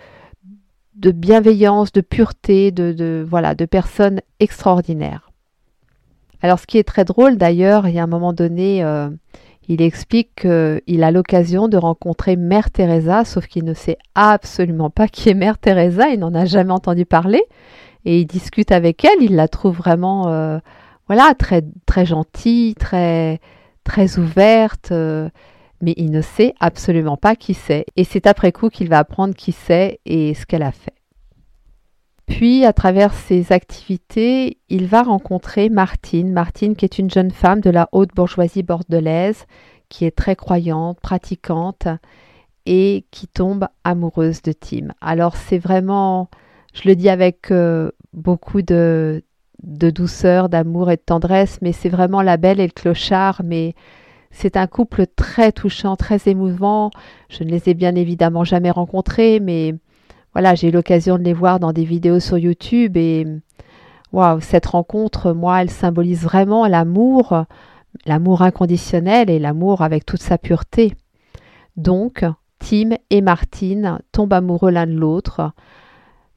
bienveillance, 1.12 1.92
de 1.92 2.02
pureté, 2.02 2.72
de, 2.72 2.92
de, 2.92 3.24
voilà, 3.30 3.54
de 3.54 3.66
personnes 3.66 4.22
extraordinaires. 4.40 5.30
Alors 6.42 6.58
ce 6.58 6.66
qui 6.66 6.80
est 6.80 6.88
très 6.88 7.06
drôle 7.06 7.38
d'ailleurs, 7.38 7.88
il 7.88 7.94
y 7.94 8.00
a 8.00 8.04
un 8.04 8.08
moment 8.08 8.34
donné, 8.34 8.84
euh, 8.84 9.12
il 9.74 9.82
explique 9.82 10.36
qu'il 10.42 11.04
a 11.04 11.12
l'occasion 11.12 11.70
de 11.70 11.78
rencontrer 11.78 12.36
Mère 12.36 12.72
Teresa, 12.72 13.24
sauf 13.24 13.48
qu'il 13.48 13.64
ne 13.64 13.74
sait 13.74 13.98
absolument 14.16 14.90
pas 14.90 15.08
qui 15.08 15.30
est 15.30 15.34
Mère 15.34 15.58
Teresa, 15.58 16.10
il 16.10 16.20
n'en 16.20 16.34
a 16.34 16.44
jamais 16.44 16.74
entendu 16.74 17.06
parler 17.06 17.42
et 18.04 18.20
il 18.20 18.26
discute 18.26 18.74
avec 18.74 19.06
elle. 19.06 19.22
Il 19.22 19.36
la 19.36 19.48
trouve 19.48 19.78
vraiment, 19.78 20.28
euh, 20.28 20.60
voilà, 21.08 21.34
très 21.40 21.64
très 21.86 22.06
gentille, 22.06 22.76
très 22.76 23.40
très 23.86 24.20
ouverte, 24.20 24.92
euh, 24.92 25.30
mais 25.82 25.94
il 25.96 26.12
ne 26.12 26.22
sait 26.22 26.54
absolument 26.60 27.16
pas 27.16 27.38
qui 27.38 27.54
c'est. 27.54 27.86
Et 27.96 28.04
c'est 28.04 28.28
après 28.28 28.52
coup 28.52 28.68
qu'il 28.68 28.90
va 28.90 29.00
apprendre 29.00 29.34
qui 29.36 29.54
c'est 29.54 30.02
et 30.06 30.34
ce 30.34 30.46
qu'elle 30.46 30.64
a 30.64 30.74
fait. 30.74 30.94
Puis, 32.32 32.66
à 32.66 32.72
travers 32.72 33.14
ses 33.14 33.52
activités, 33.52 34.58
il 34.70 34.88
va 34.88 35.04
rencontrer 35.04 35.70
Martine. 35.70 36.32
Martine, 36.32 36.78
qui 36.78 36.86
est 36.86 36.98
une 36.98 37.12
jeune 37.12 37.32
femme 37.32 37.60
de 37.60 37.70
la 37.70 37.90
haute 37.92 38.16
bourgeoisie 38.16 38.64
bordelaise, 38.64 39.46
qui 39.90 40.06
est 40.06 40.16
très 40.16 40.38
croyante, 40.38 41.00
pratiquante 41.02 41.88
et 42.66 43.06
qui 43.12 43.28
tombe 43.28 43.68
amoureuse 43.84 44.42
de 44.42 44.54
Tim. 44.54 44.94
Alors, 45.02 45.36
c'est 45.36 45.58
vraiment 45.58 46.30
je 46.74 46.88
le 46.88 46.96
dis 46.96 47.10
avec 47.10 47.52
euh, 47.52 47.92
beaucoup 48.14 48.62
de, 48.62 49.24
de 49.64 49.90
douceur, 49.90 50.48
d'amour 50.48 50.90
et 50.90 50.96
de 50.96 51.02
tendresse, 51.02 51.60
mais 51.62 51.74
c'est 51.74 51.90
vraiment 51.90 52.22
la 52.22 52.38
belle 52.38 52.62
et 52.62 52.68
le 52.68 52.72
clochard, 52.72 53.42
mais 53.44 53.76
c'est 54.32 54.56
un 54.56 54.68
couple 54.68 55.06
très 55.06 55.52
touchant, 55.52 55.98
très 55.98 56.30
émouvant. 56.30 56.92
Je 57.28 57.44
ne 57.44 57.50
les 57.50 57.68
ai 57.68 57.74
bien 57.74 57.94
évidemment 57.96 58.46
jamais 58.46 58.72
rencontrés, 58.72 59.42
mais 59.42 59.76
voilà, 60.34 60.56
j'ai 60.56 60.70
eu 60.70 60.72
l'occasion 60.72 61.18
de 61.18 61.24
les 61.24 61.34
voir 61.34 61.60
dans 61.60 61.74
des 61.74 61.84
vidéos 61.84 62.20
sur 62.20 62.38
YouTube 62.38 62.96
et 62.98 63.26
waouh, 64.14 64.40
cette 64.42 64.66
rencontre, 64.66 65.34
moi, 65.34 65.62
elle 65.62 65.70
symbolise 65.70 66.24
vraiment 66.24 66.68
l'amour, 66.68 67.46
l'amour 68.06 68.42
inconditionnel 68.42 69.30
et 69.30 69.40
l'amour 69.40 69.82
avec 69.82 70.06
toute 70.06 70.22
sa 70.22 70.38
pureté. 70.38 70.94
Donc, 71.76 72.26
Tim 72.60 72.92
et 73.10 73.22
Martine 73.22 74.00
tombent 74.12 74.34
amoureux 74.34 74.72
l'un 74.72 74.88
de 74.88 74.94
l'autre. 74.94 75.52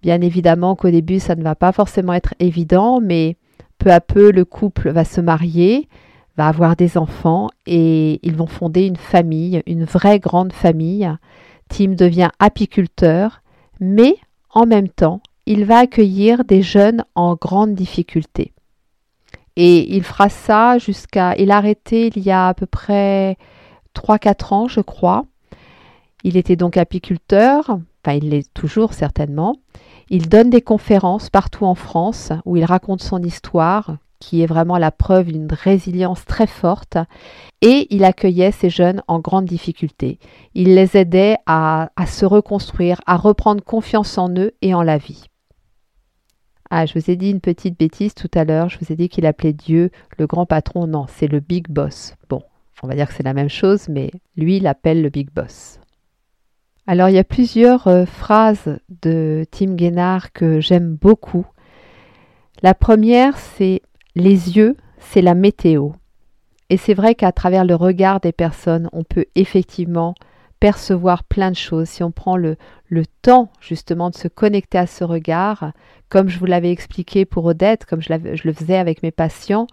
Bien 0.03 0.21
évidemment 0.21 0.75
qu'au 0.75 0.91
début, 0.91 1.19
ça 1.19 1.35
ne 1.35 1.43
va 1.43 1.55
pas 1.55 1.73
forcément 1.73 2.13
être 2.13 2.35
évident, 2.41 3.01
mais 3.01 3.37
peu 3.79 3.91
à 3.91 4.01
peu, 4.01 4.31
le 4.31 4.45
couple 4.45 4.91
va 4.91 5.05
se 5.05 5.21
marier, 5.21 5.89
va 6.37 6.49
avoir 6.49 6.77
des 6.77 6.99
enfants 6.99 7.49
et 7.67 8.21
ils 8.27 8.35
vont 8.35 8.47
fonder 8.47 8.87
une 8.87 8.97
famille, 8.97 9.63
une 9.67 9.85
vraie 9.85 10.19
grande 10.19 10.53
famille. 10.53 11.11
Tim 11.69 11.95
devient 11.95 12.31
apiculteur, 12.39 13.43
mais 13.81 14.17
en 14.51 14.67
même 14.67 14.89
temps, 14.89 15.21
il 15.47 15.65
va 15.65 15.79
accueillir 15.79 16.45
des 16.45 16.63
jeunes 16.63 17.05
en 17.15 17.35
grande 17.35 17.75
difficulté. 17.75 18.53
Et 19.57 19.95
il 19.95 20.03
fera 20.03 20.29
ça 20.29 20.79
jusqu'à... 20.79 21.37
Il 21.37 21.51
a 21.51 21.59
arrêté 21.59 22.11
il 22.15 22.23
y 22.23 22.31
a 22.31 22.49
à 22.49 22.55
peu 22.55 22.67
près 22.67 23.37
3-4 23.95 24.55
ans, 24.55 24.69
je 24.69 24.81
crois. 24.81 25.27
Il 26.25 26.37
était 26.37 26.57
donc 26.57 26.77
apiculteur, 26.77 27.69
enfin 27.69 28.17
il 28.17 28.31
l'est 28.31 28.53
toujours 28.55 28.95
certainement. 28.95 29.57
Il 30.09 30.29
donne 30.29 30.51
des 30.51 30.63
conférences 30.63 31.31
partout 31.31 31.65
en 31.65 31.75
France 31.75 32.33
où 32.45 32.57
il 32.57 32.65
raconte 32.65 33.03
son 33.03 33.23
histoire, 33.23 33.97
qui 34.25 34.43
est 34.43 34.47
vraiment 34.47 34.79
la 34.79 34.91
preuve 34.91 35.31
d'une 35.31 35.53
résilience 35.53 36.25
très 36.25 36.47
forte, 36.47 36.97
et 37.61 37.87
il 37.95 38.05
accueillait 38.05 38.53
ces 38.53 38.71
jeunes 38.71 39.03
en 39.07 39.19
grande 39.19 39.45
difficulté. 39.45 40.19
Il 40.55 40.75
les 40.75 40.97
aidait 40.97 41.37
à, 41.45 41.91
se 42.07 42.25
reconstruire, 42.25 43.03
à 43.07 43.17
reprendre 43.17 43.63
confiance 43.63 44.17
en 44.17 44.31
eux 44.31 44.53
et 44.63 44.73
en 44.73 44.83
la 44.83 44.97
vie. 44.97 45.25
Ah, 46.71 46.87
je 46.87 46.99
vous 46.99 47.11
ai 47.11 47.17
dit 47.17 47.31
une 47.31 47.43
petite 47.43 47.79
bêtise 47.79 48.15
tout 48.15 48.31
à 48.35 48.45
l'heure, 48.45 48.71
je 48.71 48.79
vous 48.79 48.91
ai 48.91 48.97
dit 48.97 49.11
qu'il 49.11 49.27
appelait 49.27 49.53
Dieu 49.53 49.91
le 50.17 50.27
grand 50.27 50.47
patron. 50.47 50.87
Non, 50.87 51.05
c'est 51.07 51.29
le 51.29 51.41
big 51.41 51.69
boss. 51.69 52.15
Bon, 52.31 52.43
on 52.83 52.89
va 52.89 52.95
dire 52.95 53.07
que 53.07 53.15
c'est 53.15 53.23
la 53.23 53.35
même 53.35 53.51
chose, 53.51 53.89
mais 53.91 54.11
lui, 54.37 54.59
l'appelle 54.59 55.03
le 55.03 55.11
big 55.11 55.31
boss. 55.31 55.79
Alors 56.87 57.09
il 57.09 57.15
y 57.15 57.19
a 57.19 57.25
plusieurs 57.25 57.89
euh, 57.89 58.05
phrases 58.05 58.79
de 59.03 59.47
Tim 59.51 59.75
Guénard 59.75 60.33
que 60.33 60.61
j'aime 60.61 60.97
beaucoup. 60.97 61.47
La 62.63 62.75
première, 62.75 63.37
c'est 63.37 63.83
les 64.15 64.57
yeux, 64.57 64.77
c'est 64.99 65.23
la 65.23 65.35
météo. 65.35 65.91
Et 66.71 66.77
c'est 66.77 66.95
vrai 66.95 67.15
qu'à 67.15 67.33
travers 67.33 67.65
le 67.65 67.75
regard 67.75 68.21
des 68.21 68.33
personnes, 68.33 68.89
on 68.93 69.05
peut 69.05 69.27
effectivement 69.35 70.15
percevoir 70.61 71.25
plein 71.25 71.51
de 71.51 71.57
choses. 71.57 71.89
Si 71.89 72.03
on 72.03 72.11
prend 72.11 72.37
le, 72.37 72.57
temps 73.23 73.51
justement 73.61 74.11
de 74.11 74.15
se 74.15 74.29
connecter 74.29 74.79
à 74.79 74.87
ce 74.87 75.05
regard, 75.05 75.73
comme 76.09 76.29
je 76.29 76.39
vous 76.39 76.47
l'avais 76.47 76.71
expliqué 76.71 77.25
pour 77.25 77.45
Odette, 77.45 77.85
comme 77.85 78.01
je, 78.01 78.09
je, 78.09 78.43
le 78.45 78.53
faisais 78.53 78.77
avec 78.77 79.03
mes 79.03 79.11
patients, 79.11 79.67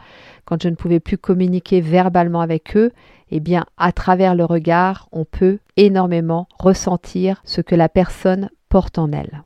quand 0.45 0.61
je 0.61 0.69
ne 0.69 0.75
pouvais 0.75 0.99
plus 0.99 1.17
communiquer 1.17 1.81
verbalement 1.81 2.41
avec 2.41 2.75
eux, 2.75 2.91
eh 3.29 3.39
bien, 3.39 3.65
à 3.77 3.91
travers 3.91 4.35
le 4.35 4.43
regard, 4.43 5.07
on 5.11 5.23
peut 5.23 5.59
énormément 5.77 6.47
ressentir 6.59 7.41
ce 7.45 7.61
que 7.61 7.75
la 7.75 7.87
personne 7.87 8.49
porte 8.67 8.97
en 8.97 9.11
elle. 9.11 9.43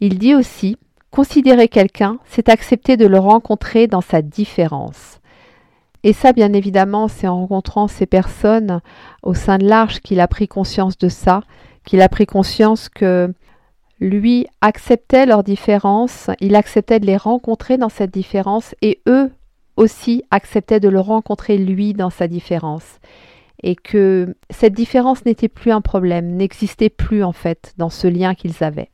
Il 0.00 0.18
dit 0.18 0.34
aussi 0.34 0.76
Considérer 1.10 1.68
quelqu'un, 1.68 2.18
c'est 2.26 2.48
accepter 2.48 2.96
de 2.96 3.06
le 3.06 3.18
rencontrer 3.18 3.86
dans 3.86 4.00
sa 4.00 4.22
différence. 4.22 5.20
Et 6.02 6.12
ça, 6.12 6.32
bien 6.32 6.52
évidemment, 6.52 7.08
c'est 7.08 7.26
en 7.26 7.40
rencontrant 7.40 7.88
ces 7.88 8.06
personnes 8.06 8.80
au 9.22 9.34
sein 9.34 9.58
de 9.58 9.66
l'Arche 9.66 10.00
qu'il 10.00 10.20
a 10.20 10.28
pris 10.28 10.46
conscience 10.46 10.98
de 10.98 11.08
ça, 11.08 11.40
qu'il 11.84 12.00
a 12.02 12.08
pris 12.08 12.26
conscience 12.26 12.88
que 12.88 13.32
lui 13.98 14.46
acceptait 14.60 15.26
leurs 15.26 15.42
différences, 15.42 16.30
il 16.40 16.54
acceptait 16.54 17.00
de 17.00 17.06
les 17.06 17.16
rencontrer 17.16 17.78
dans 17.78 17.88
cette 17.88 18.12
différence 18.12 18.74
et 18.82 19.00
eux 19.08 19.32
aussi 19.76 20.22
acceptait 20.30 20.80
de 20.80 20.88
le 20.88 21.00
rencontrer 21.00 21.58
lui 21.58 21.92
dans 21.92 22.10
sa 22.10 22.28
différence 22.28 22.98
et 23.62 23.74
que 23.74 24.36
cette 24.50 24.74
différence 24.74 25.24
n'était 25.24 25.48
plus 25.48 25.72
un 25.72 25.80
problème, 25.80 26.36
n'existait 26.36 26.90
plus 26.90 27.24
en 27.24 27.32
fait 27.32 27.72
dans 27.78 27.90
ce 27.90 28.06
lien 28.06 28.34
qu'ils 28.34 28.62
avaient. 28.62 28.90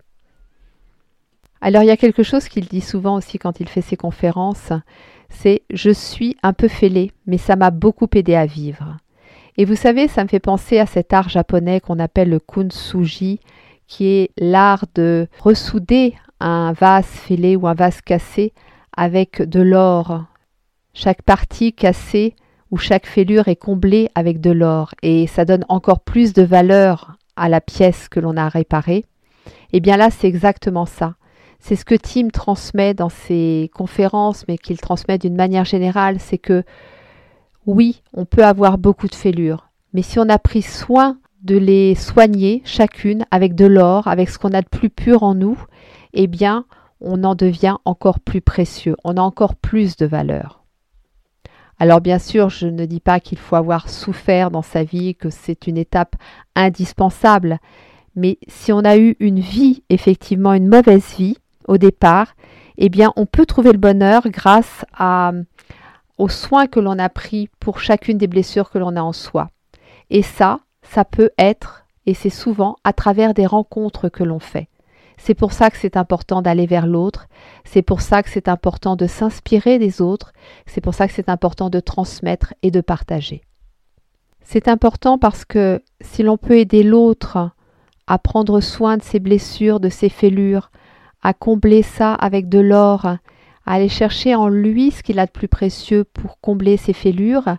Alors 1.65 1.85
il 1.85 1.87
y 1.87 1.93
a 1.93 1.97
quelque 1.97 2.25
chose 2.25 2.49
qu'il 2.49 2.67
dit 2.67 2.81
souvent 2.81 3.15
aussi 3.15 3.39
quand 3.39 3.61
il 3.61 3.69
fait 3.69 3.83
ses 3.83 3.97
conférences, 3.97 4.73
c'est 5.29 5.63
je 5.73 5.91
suis 5.91 6.37
un 6.43 6.53
peu 6.53 6.67
fêlé, 6.67 7.13
mais 7.27 7.39
ça 7.39 7.55
m'a 7.55 7.71
beaucoup 7.71 8.09
aidé 8.15 8.35
à 8.35 8.47
vivre. 8.47 8.97
Et 9.57 9.65
vous 9.65 9.77
savez, 9.77 10.09
ça 10.09 10.25
me 10.25 10.29
fait 10.29 10.41
penser 10.41 10.81
à 10.81 10.87
cet 10.87 11.13
art 11.13 11.29
japonais 11.29 11.81
qu'on 11.81 12.01
appelle 12.01 12.31
le 12.31 12.41
kunsuji, 12.41 13.39
qui 13.87 14.07
est 14.07 14.31
l'art 14.37 14.87
de 14.97 15.29
ressouder 15.39 16.15
un 16.41 16.73
vase 16.73 17.07
fêlé 17.07 17.55
ou 17.55 17.69
un 17.69 17.75
vase 17.75 18.01
cassé 18.01 18.53
avec 18.97 19.41
de 19.41 19.61
l'or 19.61 20.25
chaque 20.95 21.23
partie 21.23 21.73
cassée 21.73 22.35
ou 22.73 22.77
chaque 22.77 23.07
fêlure 23.07 23.47
est 23.47 23.57
comblée 23.57 24.09
avec 24.17 24.41
de 24.41 24.51
l'or 24.51 24.95
et 25.03 25.29
ça 25.29 25.45
donne 25.45 25.65
encore 25.69 26.01
plus 26.01 26.33
de 26.33 26.43
valeur 26.43 27.17
à 27.37 27.49
la 27.49 27.61
pièce 27.61 28.09
que 28.09 28.19
l'on 28.19 28.37
a 28.37 28.49
réparée. 28.49 29.05
Et 29.73 29.79
eh 29.79 29.81
bien 29.81 29.97
là, 29.97 30.11
c'est 30.11 30.29
exactement 30.29 30.87
ça. 30.87 31.15
C'est 31.65 31.77
ce 31.77 31.85
que 31.85 31.95
Tim 31.95 32.29
transmet 32.31 32.93
dans 32.93 33.09
ses 33.09 33.71
conférences, 33.73 34.45
mais 34.49 34.59
qu'il 34.59 34.81
transmet 34.81 35.17
d'une 35.17 35.37
manière 35.37 35.65
générale, 35.65 36.17
c'est 36.19 36.37
que 36.37 36.65
oui, 37.67 38.03
on 38.15 38.25
peut 38.25 38.45
avoir 38.45 38.79
beaucoup 38.79 39.07
de 39.07 39.15
fêlures, 39.15 39.69
mais 39.93 40.03
si 40.03 40.19
on 40.19 40.29
a 40.29 40.41
pris 40.41 40.63
soin 40.63 41.19
de 41.43 41.57
les 41.57 41.95
soigner 41.95 42.63
chacune 42.65 43.25
avec 43.31 43.55
de 43.55 43.67
l'or, 43.67 44.09
avec 44.09 44.29
ce 44.29 44.41
qu'on 44.41 44.53
a 44.53 44.61
de 44.61 44.69
plus 44.69 44.91
pur 44.91 45.23
en 45.23 45.37
nous, 45.37 45.57
eh 46.15 46.27
bien, 46.27 46.65
on 47.01 47.23
en 47.23 47.37
devient 47.37 47.77
encore 47.85 48.19
plus 48.19 48.41
précieux, 48.41 48.97
on 49.05 49.17
a 49.17 49.23
encore 49.23 49.55
plus 49.55 49.97
de 49.97 50.05
valeur. 50.05 50.65
Alors 51.79 52.01
bien 52.01 52.19
sûr, 52.19 52.49
je 52.49 52.67
ne 52.67 52.87
dis 52.87 53.01
pas 53.01 53.21
qu'il 53.21 53.39
faut 53.39 53.55
avoir 53.55 53.89
souffert 53.89 54.51
dans 54.51 54.63
sa 54.63 54.83
vie, 54.83 55.15
que 55.15 55.31
c'est 55.31 55.69
une 55.69 55.79
étape 55.79 56.17
indispensable, 56.57 57.61
mais 58.17 58.39
si 58.49 58.73
on 58.73 58.81
a 58.81 58.97
eu 58.99 59.17
une 59.21 59.39
vie, 59.39 59.85
effectivement 59.91 60.55
une 60.55 60.67
mauvaise 60.67 61.15
vie 61.17 61.37
au 61.69 61.79
départ, 61.79 62.35
eh 62.79 62.89
bien 62.89 63.13
on 63.17 63.27
peut 63.27 63.47
trouver 63.47 63.73
le 63.73 63.79
bonheur 63.79 64.29
grâce 64.29 64.85
à, 64.97 65.33
aux 66.19 66.29
soins 66.29 66.67
que 66.67 66.81
l'on 66.81 66.99
a 66.99 67.09
pris 67.09 67.49
pour 67.61 67.81
chacune 67.81 68.19
des 68.19 68.27
blessures 68.27 68.71
que 68.71 68.79
l'on 68.79 68.97
a 68.97 69.03
en 69.03 69.13
soi. 69.13 69.49
Et 70.11 70.23
ça, 70.23 70.61
ça 70.83 71.05
peut 71.05 71.31
être, 71.39 71.85
et 72.07 72.15
c'est 72.15 72.31
souvent 72.31 72.77
à 72.85 72.93
travers 72.93 73.35
des 73.35 73.47
rencontres 73.47 74.09
que 74.09 74.25
l'on 74.25 74.41
fait. 74.41 74.69
C'est 75.17 75.35
pour 75.35 75.53
ça 75.53 75.71
que 75.71 75.77
c'est 75.77 75.97
important 75.97 76.43
d'aller 76.43 76.67
vers 76.67 76.87
l'autre, 76.87 77.29
c'est 77.65 77.83
pour 77.83 78.01
ça 78.01 78.23
que 78.23 78.31
c'est 78.31 78.49
important 78.49 78.97
de 78.97 79.07
s'inspirer 79.07 79.79
des 79.79 80.01
autres, 80.01 80.33
c'est 80.67 80.81
pour 80.81 80.95
ça 80.95 81.07
que 81.07 81.13
c'est 81.13 81.29
important 81.29 81.71
de 81.71 81.81
transmettre 81.81 82.55
et 82.63 82.71
de 82.71 82.81
partager. 82.81 83.43
C'est 84.43 84.69
important 84.69 85.19
parce 85.19 85.45
que 85.45 85.81
si 86.01 86.23
l'on 86.23 86.37
peut 86.37 86.59
aider 86.59 86.83
l'autre 86.83 87.51
à 88.07 88.19
prendre 88.19 88.61
soin 88.61 88.97
de 88.97 89.03
ses 89.03 89.21
blessures, 89.21 89.79
de 89.79 89.89
ses 89.89 90.09
fêlures, 90.09 90.71
à 91.23 91.33
combler 91.35 91.83
ça 91.83 92.15
avec 92.15 92.49
de 92.49 92.59
l'or, 92.59 93.07
à 93.07 93.19
aller 93.65 93.89
chercher 93.89 94.35
en 94.35 94.49
lui 94.49 94.91
ce 94.91 95.03
qu'il 95.03 95.19
a 95.19 95.27
de 95.27 95.31
plus 95.31 95.49
précieux 95.49 96.05
pour 96.05 96.41
combler 96.41 96.77
ses 96.77 96.93
fêlures, 96.93 97.57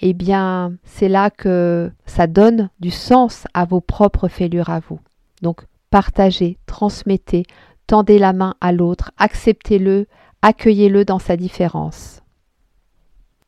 eh 0.00 0.12
bien, 0.12 0.74
c'est 0.84 1.08
là 1.08 1.30
que 1.30 1.90
ça 2.04 2.26
donne 2.26 2.70
du 2.80 2.90
sens 2.90 3.46
à 3.54 3.64
vos 3.64 3.80
propres 3.80 4.28
fêlures 4.28 4.70
à 4.70 4.80
vous. 4.80 5.00
Donc, 5.42 5.62
partagez, 5.90 6.58
transmettez, 6.66 7.44
tendez 7.86 8.18
la 8.18 8.32
main 8.32 8.54
à 8.60 8.72
l'autre, 8.72 9.12
acceptez-le, 9.16 10.06
accueillez-le 10.42 11.04
dans 11.04 11.18
sa 11.18 11.36
différence. 11.36 12.22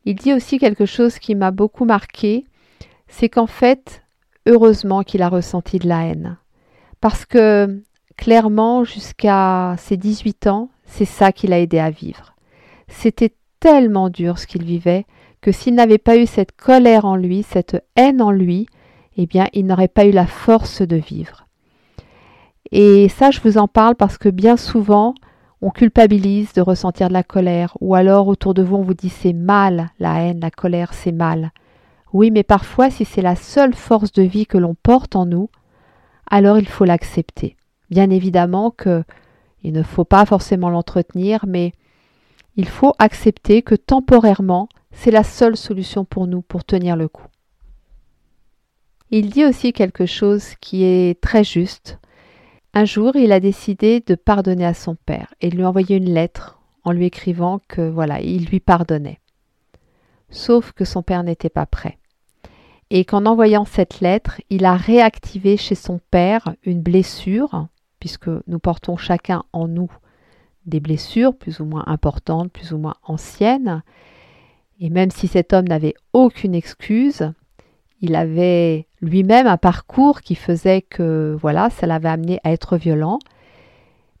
Il 0.05 0.15
dit 0.15 0.33
aussi 0.33 0.57
quelque 0.57 0.85
chose 0.85 1.19
qui 1.19 1.35
m'a 1.35 1.51
beaucoup 1.51 1.85
marqué, 1.85 2.45
c'est 3.07 3.29
qu'en 3.29 3.47
fait, 3.47 4.03
heureusement 4.47 5.03
qu'il 5.03 5.21
a 5.21 5.29
ressenti 5.29 5.77
de 5.77 5.87
la 5.87 6.05
haine. 6.05 6.37
Parce 7.01 7.25
que 7.25 7.81
clairement, 8.19 8.83
jusqu'à 8.83 9.75
ses 9.77 9.95
18 9.95 10.47
ans, 10.47 10.69
c'est 10.83 11.05
ça 11.05 11.31
qui 11.31 11.47
l'a 11.47 11.59
aidé 11.59 11.79
à 11.79 11.89
vivre. 11.89 12.35
C'était 12.89 13.33
tellement 13.61 14.09
dur 14.09 14.37
ce 14.37 14.45
qu'il 14.45 14.65
vivait 14.65 15.05
que 15.39 15.53
s'il 15.53 15.73
n'avait 15.73 15.99
pas 15.99 16.17
eu 16.17 16.25
cette 16.25 16.51
colère 16.51 17.05
en 17.05 17.15
lui, 17.15 17.43
cette 17.43 17.81
haine 17.95 18.21
en 18.21 18.31
lui, 18.31 18.65
eh 19.15 19.25
bien, 19.25 19.47
il 19.53 19.65
n'aurait 19.65 19.87
pas 19.87 20.05
eu 20.05 20.11
la 20.11 20.27
force 20.27 20.81
de 20.81 20.97
vivre. 20.97 21.47
Et 22.73 23.07
ça, 23.07 23.31
je 23.31 23.39
vous 23.39 23.57
en 23.57 23.69
parle 23.69 23.95
parce 23.95 24.17
que 24.17 24.27
bien 24.27 24.57
souvent, 24.57 25.15
on 25.61 25.69
culpabilise 25.69 26.51
de 26.51 26.61
ressentir 26.61 27.07
de 27.07 27.13
la 27.13 27.23
colère, 27.23 27.77
ou 27.79 27.95
alors 27.95 28.27
autour 28.27 28.53
de 28.53 28.61
vous, 28.61 28.75
on 28.75 28.83
vous 28.83 28.93
dit 28.95 29.07
c'est 29.07 29.31
mal, 29.31 29.91
la 29.97 30.23
haine, 30.23 30.41
la 30.41 30.51
colère, 30.51 30.93
c'est 30.93 31.13
mal. 31.13 31.51
Oui, 32.11 32.31
mais 32.31 32.43
parfois, 32.43 32.89
si 32.89 33.05
c'est 33.05 33.21
la 33.21 33.37
seule 33.37 33.73
force 33.73 34.11
de 34.11 34.23
vie 34.23 34.45
que 34.45 34.57
l'on 34.57 34.75
porte 34.75 35.15
en 35.15 35.25
nous, 35.25 35.49
alors 36.29 36.59
il 36.59 36.67
faut 36.67 36.85
l'accepter. 36.85 37.55
Bien 37.89 38.09
évidemment 38.09 38.71
que 38.71 39.03
il 39.63 39.73
ne 39.73 39.83
faut 39.83 40.05
pas 40.05 40.25
forcément 40.25 40.69
l'entretenir, 40.69 41.45
mais 41.47 41.73
il 42.55 42.67
faut 42.67 42.93
accepter 42.99 43.61
que 43.61 43.75
temporairement, 43.75 44.69
c'est 44.91 45.11
la 45.11 45.23
seule 45.23 45.57
solution 45.57 46.05
pour 46.05 46.27
nous 46.27 46.41
pour 46.41 46.63
tenir 46.63 46.95
le 46.95 47.07
coup. 47.07 47.27
Il 49.11 49.29
dit 49.29 49.45
aussi 49.45 49.73
quelque 49.73 50.05
chose 50.05 50.55
qui 50.61 50.83
est 50.83 51.19
très 51.19 51.43
juste. 51.43 51.99
Un 52.73 52.85
jour, 52.85 53.15
il 53.15 53.31
a 53.31 53.39
décidé 53.39 54.01
de 54.05 54.15
pardonner 54.15 54.65
à 54.65 54.73
son 54.73 54.95
père 54.95 55.33
et 55.41 55.49
lui 55.49 55.65
envoyer 55.65 55.97
une 55.97 56.13
lettre 56.13 56.59
en 56.83 56.91
lui 56.91 57.05
écrivant 57.05 57.59
que 57.67 57.89
voilà, 57.89 58.21
il 58.21 58.45
lui 58.45 58.59
pardonnait. 58.59 59.19
Sauf 60.29 60.71
que 60.73 60.85
son 60.85 61.01
père 61.01 61.23
n'était 61.23 61.49
pas 61.49 61.65
prêt. 61.65 61.97
Et 62.91 63.05
qu'en 63.05 63.25
envoyant 63.25 63.65
cette 63.65 63.99
lettre, 63.99 64.41
il 64.49 64.65
a 64.65 64.75
réactivé 64.75 65.57
chez 65.57 65.75
son 65.75 65.99
père 66.11 66.55
une 66.63 66.81
blessure, 66.81 67.67
puisque 67.99 68.29
nous 68.47 68.59
portons 68.59 68.97
chacun 68.97 69.43
en 69.53 69.67
nous 69.67 69.91
des 70.65 70.79
blessures 70.79 71.35
plus 71.35 71.59
ou 71.59 71.65
moins 71.65 71.83
importantes, 71.87 72.51
plus 72.51 72.73
ou 72.73 72.77
moins 72.77 72.95
anciennes, 73.03 73.81
et 74.79 74.89
même 74.89 75.11
si 75.11 75.27
cet 75.27 75.53
homme 75.53 75.67
n'avait 75.67 75.95
aucune 76.13 76.55
excuse, 76.55 77.31
il 78.01 78.15
avait 78.15 78.87
lui-même 79.01 79.47
un 79.47 79.57
parcours 79.57 80.21
qui 80.21 80.35
faisait 80.35 80.81
que 80.81 81.37
voilà, 81.39 81.69
ça 81.69 81.85
l'avait 81.85 82.09
amené 82.09 82.39
à 82.43 82.51
être 82.51 82.77
violent. 82.77 83.19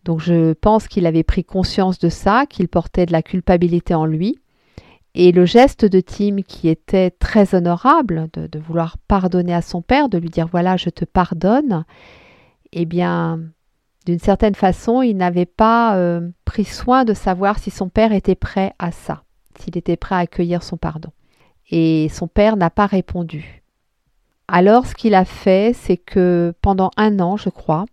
Donc 0.03 0.19
je 0.19 0.53
pense 0.53 0.87
qu'il 0.87 1.05
avait 1.05 1.23
pris 1.23 1.43
conscience 1.43 1.99
de 1.99 2.09
ça, 2.09 2.45
qu'il 2.45 2.67
portait 2.67 3.05
de 3.05 3.11
la 3.11 3.21
culpabilité 3.21 3.93
en 3.93 4.05
lui. 4.05 4.39
Et 5.15 5.31
le 5.31 5.45
geste 5.45 5.85
de 5.85 6.01
Tim 6.01 6.41
qui 6.47 6.67
était 6.67 7.11
très 7.11 7.55
honorable, 7.55 8.27
de, 8.33 8.59
vouloir 8.59 8.97
pardonner 8.97 9.53
à 9.53 9.61
son 9.61 9.81
père, 9.81 10.09
de 10.09 10.17
lui 10.17 10.29
dire 10.29 10.47
voilà, 10.47 10.77
je 10.77 10.89
te 10.89 11.05
pardonne, 11.05 11.85
eh 12.73 12.85
bien, 12.85 13.39
d'une 14.09 14.17
certaine 14.17 14.55
façon, 14.55 15.03
il 15.03 15.15
n'avait 15.15 15.45
pas 15.45 15.95
euh, 15.95 16.29
pris 16.43 16.65
soin 16.65 17.05
de 17.05 17.13
savoir 17.13 17.59
si 17.59 17.69
son 17.69 17.89
père 17.89 18.11
était 18.11 18.33
prêt 18.33 18.73
à 18.79 18.91
ça 18.91 19.21
s'il 19.59 19.77
était 19.77 19.97
prêt 19.97 20.15
à 20.15 20.19
accueillir 20.19 20.63
son 20.63 20.77
pardon. 20.77 21.09
Et 21.69 22.09
son 22.09 22.27
père 22.27 22.57
n'a 22.57 22.71
pas 22.71 22.87
répondu. 22.87 23.61
Alors 24.47 24.87
ce 24.87 24.95
qu'il 24.95 25.13
a 25.13 25.25
fait, 25.25 25.75
c'est 25.75 25.97
que 25.97 26.55
pendant 26.61 26.89
un 26.97 27.19
an, 27.19 27.37
je 27.37 27.49
crois, 27.49 27.85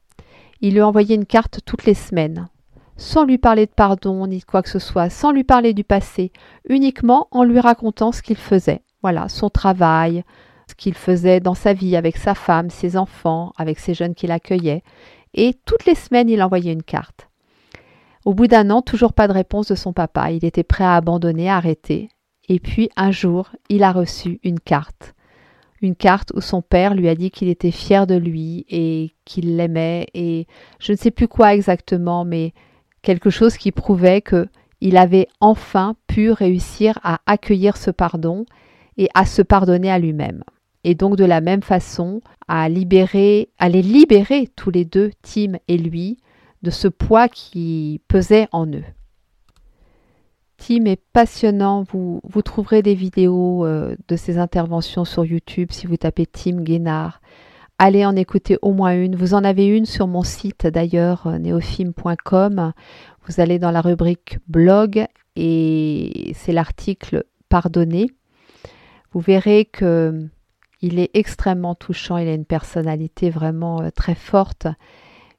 il 0.62 0.72
lui 0.72 0.80
a 0.80 0.88
envoyé 0.88 1.16
une 1.16 1.26
carte 1.26 1.60
toutes 1.66 1.84
les 1.84 1.92
semaines, 1.92 2.48
sans 2.96 3.24
lui 3.24 3.36
parler 3.36 3.66
de 3.66 3.72
pardon 3.72 4.26
ni 4.26 4.38
de 4.38 4.44
quoi 4.44 4.62
que 4.62 4.70
ce 4.70 4.78
soit, 4.78 5.10
sans 5.10 5.32
lui 5.32 5.44
parler 5.44 5.74
du 5.74 5.84
passé, 5.84 6.32
uniquement 6.66 7.28
en 7.30 7.44
lui 7.44 7.60
racontant 7.60 8.10
ce 8.10 8.22
qu'il 8.22 8.38
faisait. 8.38 8.80
Voilà, 9.02 9.28
son 9.28 9.50
travail, 9.50 10.24
ce 10.66 10.74
qu'il 10.74 10.94
faisait 10.94 11.40
dans 11.40 11.54
sa 11.54 11.74
vie 11.74 11.94
avec 11.94 12.16
sa 12.16 12.34
femme, 12.34 12.70
ses 12.70 12.96
enfants, 12.96 13.52
avec 13.58 13.78
ses 13.78 13.92
jeunes 13.92 14.14
qu'il 14.14 14.30
accueillait. 14.30 14.82
Et 15.34 15.54
toutes 15.64 15.86
les 15.86 15.94
semaines, 15.94 16.28
il 16.28 16.42
envoyait 16.42 16.72
une 16.72 16.82
carte. 16.82 17.28
Au 18.24 18.34
bout 18.34 18.48
d'un 18.48 18.70
an, 18.70 18.82
toujours 18.82 19.12
pas 19.12 19.28
de 19.28 19.32
réponse 19.32 19.68
de 19.68 19.74
son 19.74 19.92
papa. 19.92 20.32
Il 20.32 20.44
était 20.44 20.64
prêt 20.64 20.84
à 20.84 20.96
abandonner, 20.96 21.48
à 21.48 21.56
arrêter. 21.56 22.08
Et 22.48 22.58
puis 22.58 22.90
un 22.96 23.10
jour, 23.10 23.50
il 23.68 23.82
a 23.82 23.92
reçu 23.92 24.40
une 24.42 24.60
carte. 24.60 25.14
Une 25.82 25.94
carte 25.94 26.32
où 26.34 26.40
son 26.40 26.62
père 26.62 26.94
lui 26.94 27.08
a 27.08 27.14
dit 27.14 27.30
qu'il 27.30 27.48
était 27.48 27.70
fier 27.70 28.06
de 28.06 28.14
lui 28.14 28.64
et 28.68 29.14
qu'il 29.24 29.56
l'aimait 29.56 30.06
et 30.14 30.46
je 30.80 30.92
ne 30.92 30.96
sais 30.96 31.10
plus 31.10 31.28
quoi 31.28 31.54
exactement, 31.54 32.24
mais 32.24 32.52
quelque 33.02 33.30
chose 33.30 33.56
qui 33.56 33.72
prouvait 33.72 34.22
que 34.22 34.48
il 34.80 34.96
avait 34.96 35.28
enfin 35.40 35.94
pu 36.06 36.30
réussir 36.30 36.98
à 37.02 37.20
accueillir 37.26 37.76
ce 37.76 37.90
pardon 37.90 38.44
et 38.96 39.08
à 39.14 39.24
se 39.24 39.42
pardonner 39.42 39.90
à 39.90 39.98
lui-même. 39.98 40.42
Et 40.88 40.94
donc 40.94 41.16
de 41.16 41.24
la 41.24 41.40
même 41.40 41.64
façon, 41.64 42.20
à 42.46 42.68
libérer, 42.68 43.48
à 43.58 43.68
les 43.68 43.82
libérer 43.82 44.48
tous 44.54 44.70
les 44.70 44.84
deux, 44.84 45.10
Tim 45.20 45.54
et 45.66 45.78
lui, 45.78 46.16
de 46.62 46.70
ce 46.70 46.86
poids 46.86 47.26
qui 47.28 48.00
pesait 48.06 48.46
en 48.52 48.68
eux. 48.68 48.84
Tim 50.58 50.84
est 50.84 51.02
passionnant, 51.12 51.82
vous, 51.82 52.20
vous 52.22 52.40
trouverez 52.40 52.82
des 52.82 52.94
vidéos 52.94 53.66
euh, 53.66 53.96
de 54.06 54.14
ses 54.14 54.38
interventions 54.38 55.04
sur 55.04 55.24
YouTube 55.24 55.70
si 55.72 55.88
vous 55.88 55.96
tapez 55.96 56.24
Tim 56.24 56.62
Guénard. 56.62 57.20
Allez 57.80 58.06
en 58.06 58.14
écouter 58.14 58.56
au 58.62 58.72
moins 58.72 58.94
une. 58.94 59.16
Vous 59.16 59.34
en 59.34 59.42
avez 59.42 59.66
une 59.66 59.86
sur 59.86 60.06
mon 60.06 60.22
site 60.22 60.68
d'ailleurs, 60.68 61.26
euh, 61.26 61.38
néophime.com. 61.38 62.72
Vous 63.26 63.40
allez 63.40 63.58
dans 63.58 63.72
la 63.72 63.80
rubrique 63.80 64.38
blog 64.46 65.04
et 65.34 66.32
c'est 66.36 66.52
l'article 66.52 67.24
Pardonner. 67.48 68.06
Vous 69.10 69.20
verrez 69.20 69.64
que 69.64 70.28
il 70.82 70.98
est 70.98 71.10
extrêmement 71.14 71.74
touchant, 71.74 72.16
il 72.16 72.28
a 72.28 72.34
une 72.34 72.44
personnalité 72.44 73.30
vraiment 73.30 73.80
euh, 73.80 73.90
très 73.90 74.14
forte 74.14 74.66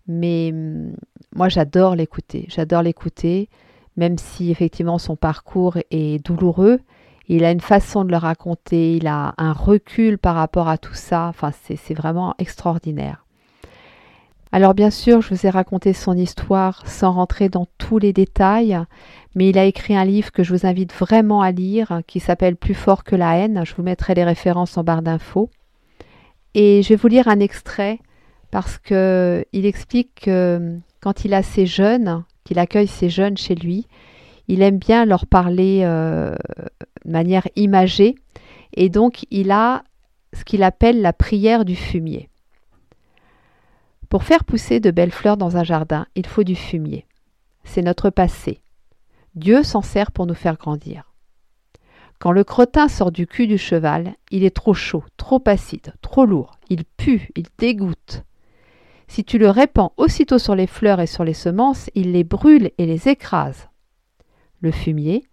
mais 0.07 0.51
hum, 0.53 0.95
moi, 1.35 1.49
j'adore 1.49 1.95
l'écouter. 1.95 2.45
J'adore 2.49 2.81
l'écouter, 2.81 3.49
même 3.97 4.17
si 4.17 4.51
effectivement 4.51 4.97
son 4.97 5.15
parcours 5.15 5.77
est 5.91 6.23
douloureux. 6.25 6.79
Il 7.27 7.43
a 7.43 7.51
une 7.51 7.61
façon 7.61 8.05
de 8.05 8.11
le 8.11 8.17
raconter, 8.17 8.95
il 8.95 9.07
a 9.07 9.33
un 9.37 9.51
recul 9.51 10.17
par 10.17 10.35
rapport 10.35 10.69
à 10.69 10.77
tout 10.77 10.93
ça. 10.93 11.27
Enfin, 11.27 11.51
c'est 11.51 11.93
vraiment 11.93 12.33
extraordinaire. 12.39 13.25
Alors 14.51 14.73
bien 14.73 14.89
sûr, 14.89 15.21
je 15.21 15.33
vous 15.33 15.45
ai 15.45 15.49
raconté 15.49 15.93
son 15.93 16.15
histoire 16.15 16.87
sans 16.87 17.11
rentrer 17.11 17.49
dans 17.49 17.67
tous 17.77 17.99
les 17.99 18.13
détails, 18.13 18.79
mais 19.35 19.49
il 19.49 19.57
a 19.57 19.65
écrit 19.65 19.95
un 19.95 20.05
livre 20.05 20.31
que 20.31 20.43
je 20.43 20.53
vous 20.53 20.65
invite 20.65 20.93
vraiment 20.93 21.41
à 21.41 21.51
lire 21.51 22.01
qui 22.07 22.19
s'appelle 22.19 22.55
Plus 22.55 22.73
fort 22.73 23.03
que 23.03 23.15
la 23.15 23.37
haine. 23.37 23.63
Je 23.65 23.75
vous 23.75 23.83
mettrai 23.83 24.13
les 24.15 24.23
références 24.23 24.77
en 24.77 24.83
barre 24.83 25.01
d'infos. 25.01 25.49
Et 26.53 26.81
je 26.81 26.89
vais 26.89 26.95
vous 26.95 27.07
lire 27.07 27.27
un 27.27 27.39
extrait 27.39 27.99
parce 28.49 28.77
que 28.77 29.45
il 29.51 29.65
explique 29.65 30.21
que 30.21 30.79
quand 31.01 31.25
il 31.25 31.33
a 31.33 31.43
ses 31.43 31.65
jeunes, 31.65 32.23
qu'il 32.45 32.59
accueille 32.59 32.87
ses 32.87 33.09
jeunes 33.09 33.37
chez 33.37 33.55
lui, 33.55 33.87
il 34.47 34.61
aime 34.61 34.77
bien 34.77 35.05
leur 35.05 35.27
parler 35.27 35.81
euh, 35.83 36.35
de 37.05 37.11
manière 37.11 37.47
imagée 37.57 38.15
et 38.73 38.89
donc 38.89 39.25
il 39.29 39.51
a 39.51 39.83
ce 40.33 40.45
qu'il 40.45 40.63
appelle 40.63 41.01
la 41.01 41.13
prière 41.13 41.65
du 41.65 41.75
fumier. 41.75 42.29
Pour 44.09 44.23
faire 44.23 44.45
pousser 44.45 44.79
de 44.79 44.91
belles 44.91 45.11
fleurs 45.11 45.37
dans 45.37 45.57
un 45.57 45.63
jardin, 45.63 46.07
il 46.15 46.25
faut 46.25 46.43
du 46.43 46.55
fumier. 46.55 47.05
C'est 47.63 47.81
notre 47.81 48.09
passé. 48.09 48.61
Dieu 49.35 49.63
s'en 49.63 49.81
sert 49.81 50.11
pour 50.11 50.25
nous 50.25 50.33
faire 50.33 50.57
grandir. 50.57 51.13
Quand 52.19 52.31
le 52.31 52.43
crottin 52.43 52.87
sort 52.87 53.11
du 53.11 53.27
cul 53.27 53.47
du 53.47 53.57
cheval, 53.57 54.15
il 54.31 54.43
est 54.43 54.55
trop 54.55 54.73
chaud, 54.73 55.03
trop 55.17 55.41
acide, 55.45 55.93
trop 56.01 56.25
lourd, 56.25 56.57
il 56.69 56.83
pue, 56.85 57.29
il 57.35 57.45
dégoûte. 57.57 58.23
Si 59.07 59.23
tu 59.23 59.37
le 59.37 59.49
répands 59.49 59.93
aussitôt 59.97 60.39
sur 60.39 60.55
les 60.55 60.67
fleurs 60.67 60.99
et 60.99 61.07
sur 61.07 61.23
les 61.23 61.35
semences, 61.35 61.89
il 61.93 62.13
les 62.13 62.23
brûle 62.23 62.71
et 62.77 62.85
les 62.85 63.07
écrase. 63.07 63.69
Le 64.61 64.71
fumier, 64.71 65.25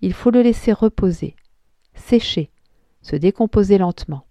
il 0.00 0.12
faut 0.12 0.30
le 0.30 0.42
laisser 0.42 0.72
reposer, 0.72 1.36
sécher, 1.94 2.50
se 3.02 3.16
décomposer 3.16 3.78
lentement. 3.78 4.26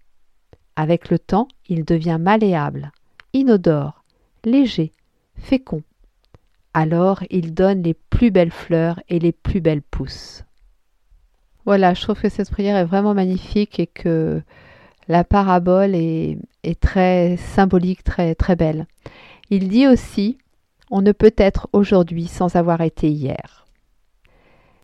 Avec 0.76 1.10
le 1.10 1.20
temps, 1.20 1.48
il 1.70 1.86
devient 1.86 2.18
malléable, 2.20 2.92
inodore, 3.34 4.04
léger, 4.46 4.94
fécond. 5.36 5.84
Alors 6.74 7.24
il 7.30 7.54
donne 7.54 7.84
les 7.84 7.94
plus 7.94 8.32
belles 8.32 8.52
fleurs 8.52 9.00
et 9.10 9.20
les 9.20 9.32
plus 9.32 9.62
belles 9.62 9.82
pousses. 9.82 10.44
Voilà, 11.66 11.94
je 11.94 12.02
trouve 12.02 12.22
que 12.22 12.30
cette 12.30 12.52
prière 12.52 12.76
est 12.76 12.86
vraiment 12.86 13.14
magnifique 13.14 13.80
et 13.80 13.88
que 13.88 14.42
la 15.08 15.24
parabole 15.24 15.96
est, 15.96 16.40
très 16.80 17.38
symbolique, 17.38 18.04
très, 18.04 18.36
très 18.36 18.56
belle. 18.56 18.88
Il 19.50 19.70
dit 19.70 19.88
aussi 19.88 20.38
On 20.90 21.02
ne 21.02 21.12
peut 21.12 21.34
être 21.38 21.70
aujourd'hui 21.74 22.28
sans 22.28 22.56
avoir 22.56 22.82
été 22.82 23.10
hier. 23.10 23.66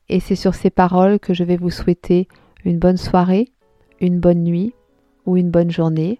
Et 0.08 0.20
c'est 0.20 0.36
sur 0.36 0.56
ces 0.56 0.70
paroles 0.70 1.20
que 1.20 1.34
je 1.34 1.44
vais 1.44 1.58
vous 1.58 1.70
souhaiter 1.70 2.28
une 2.66 2.80
bonne 2.80 2.98
soirée, 2.98 3.50
une 4.00 4.20
bonne 4.20 4.44
nuit 4.44 4.74
ou 5.26 5.38
une 5.38 5.52
bonne 5.52 5.72
journée. 5.72 6.20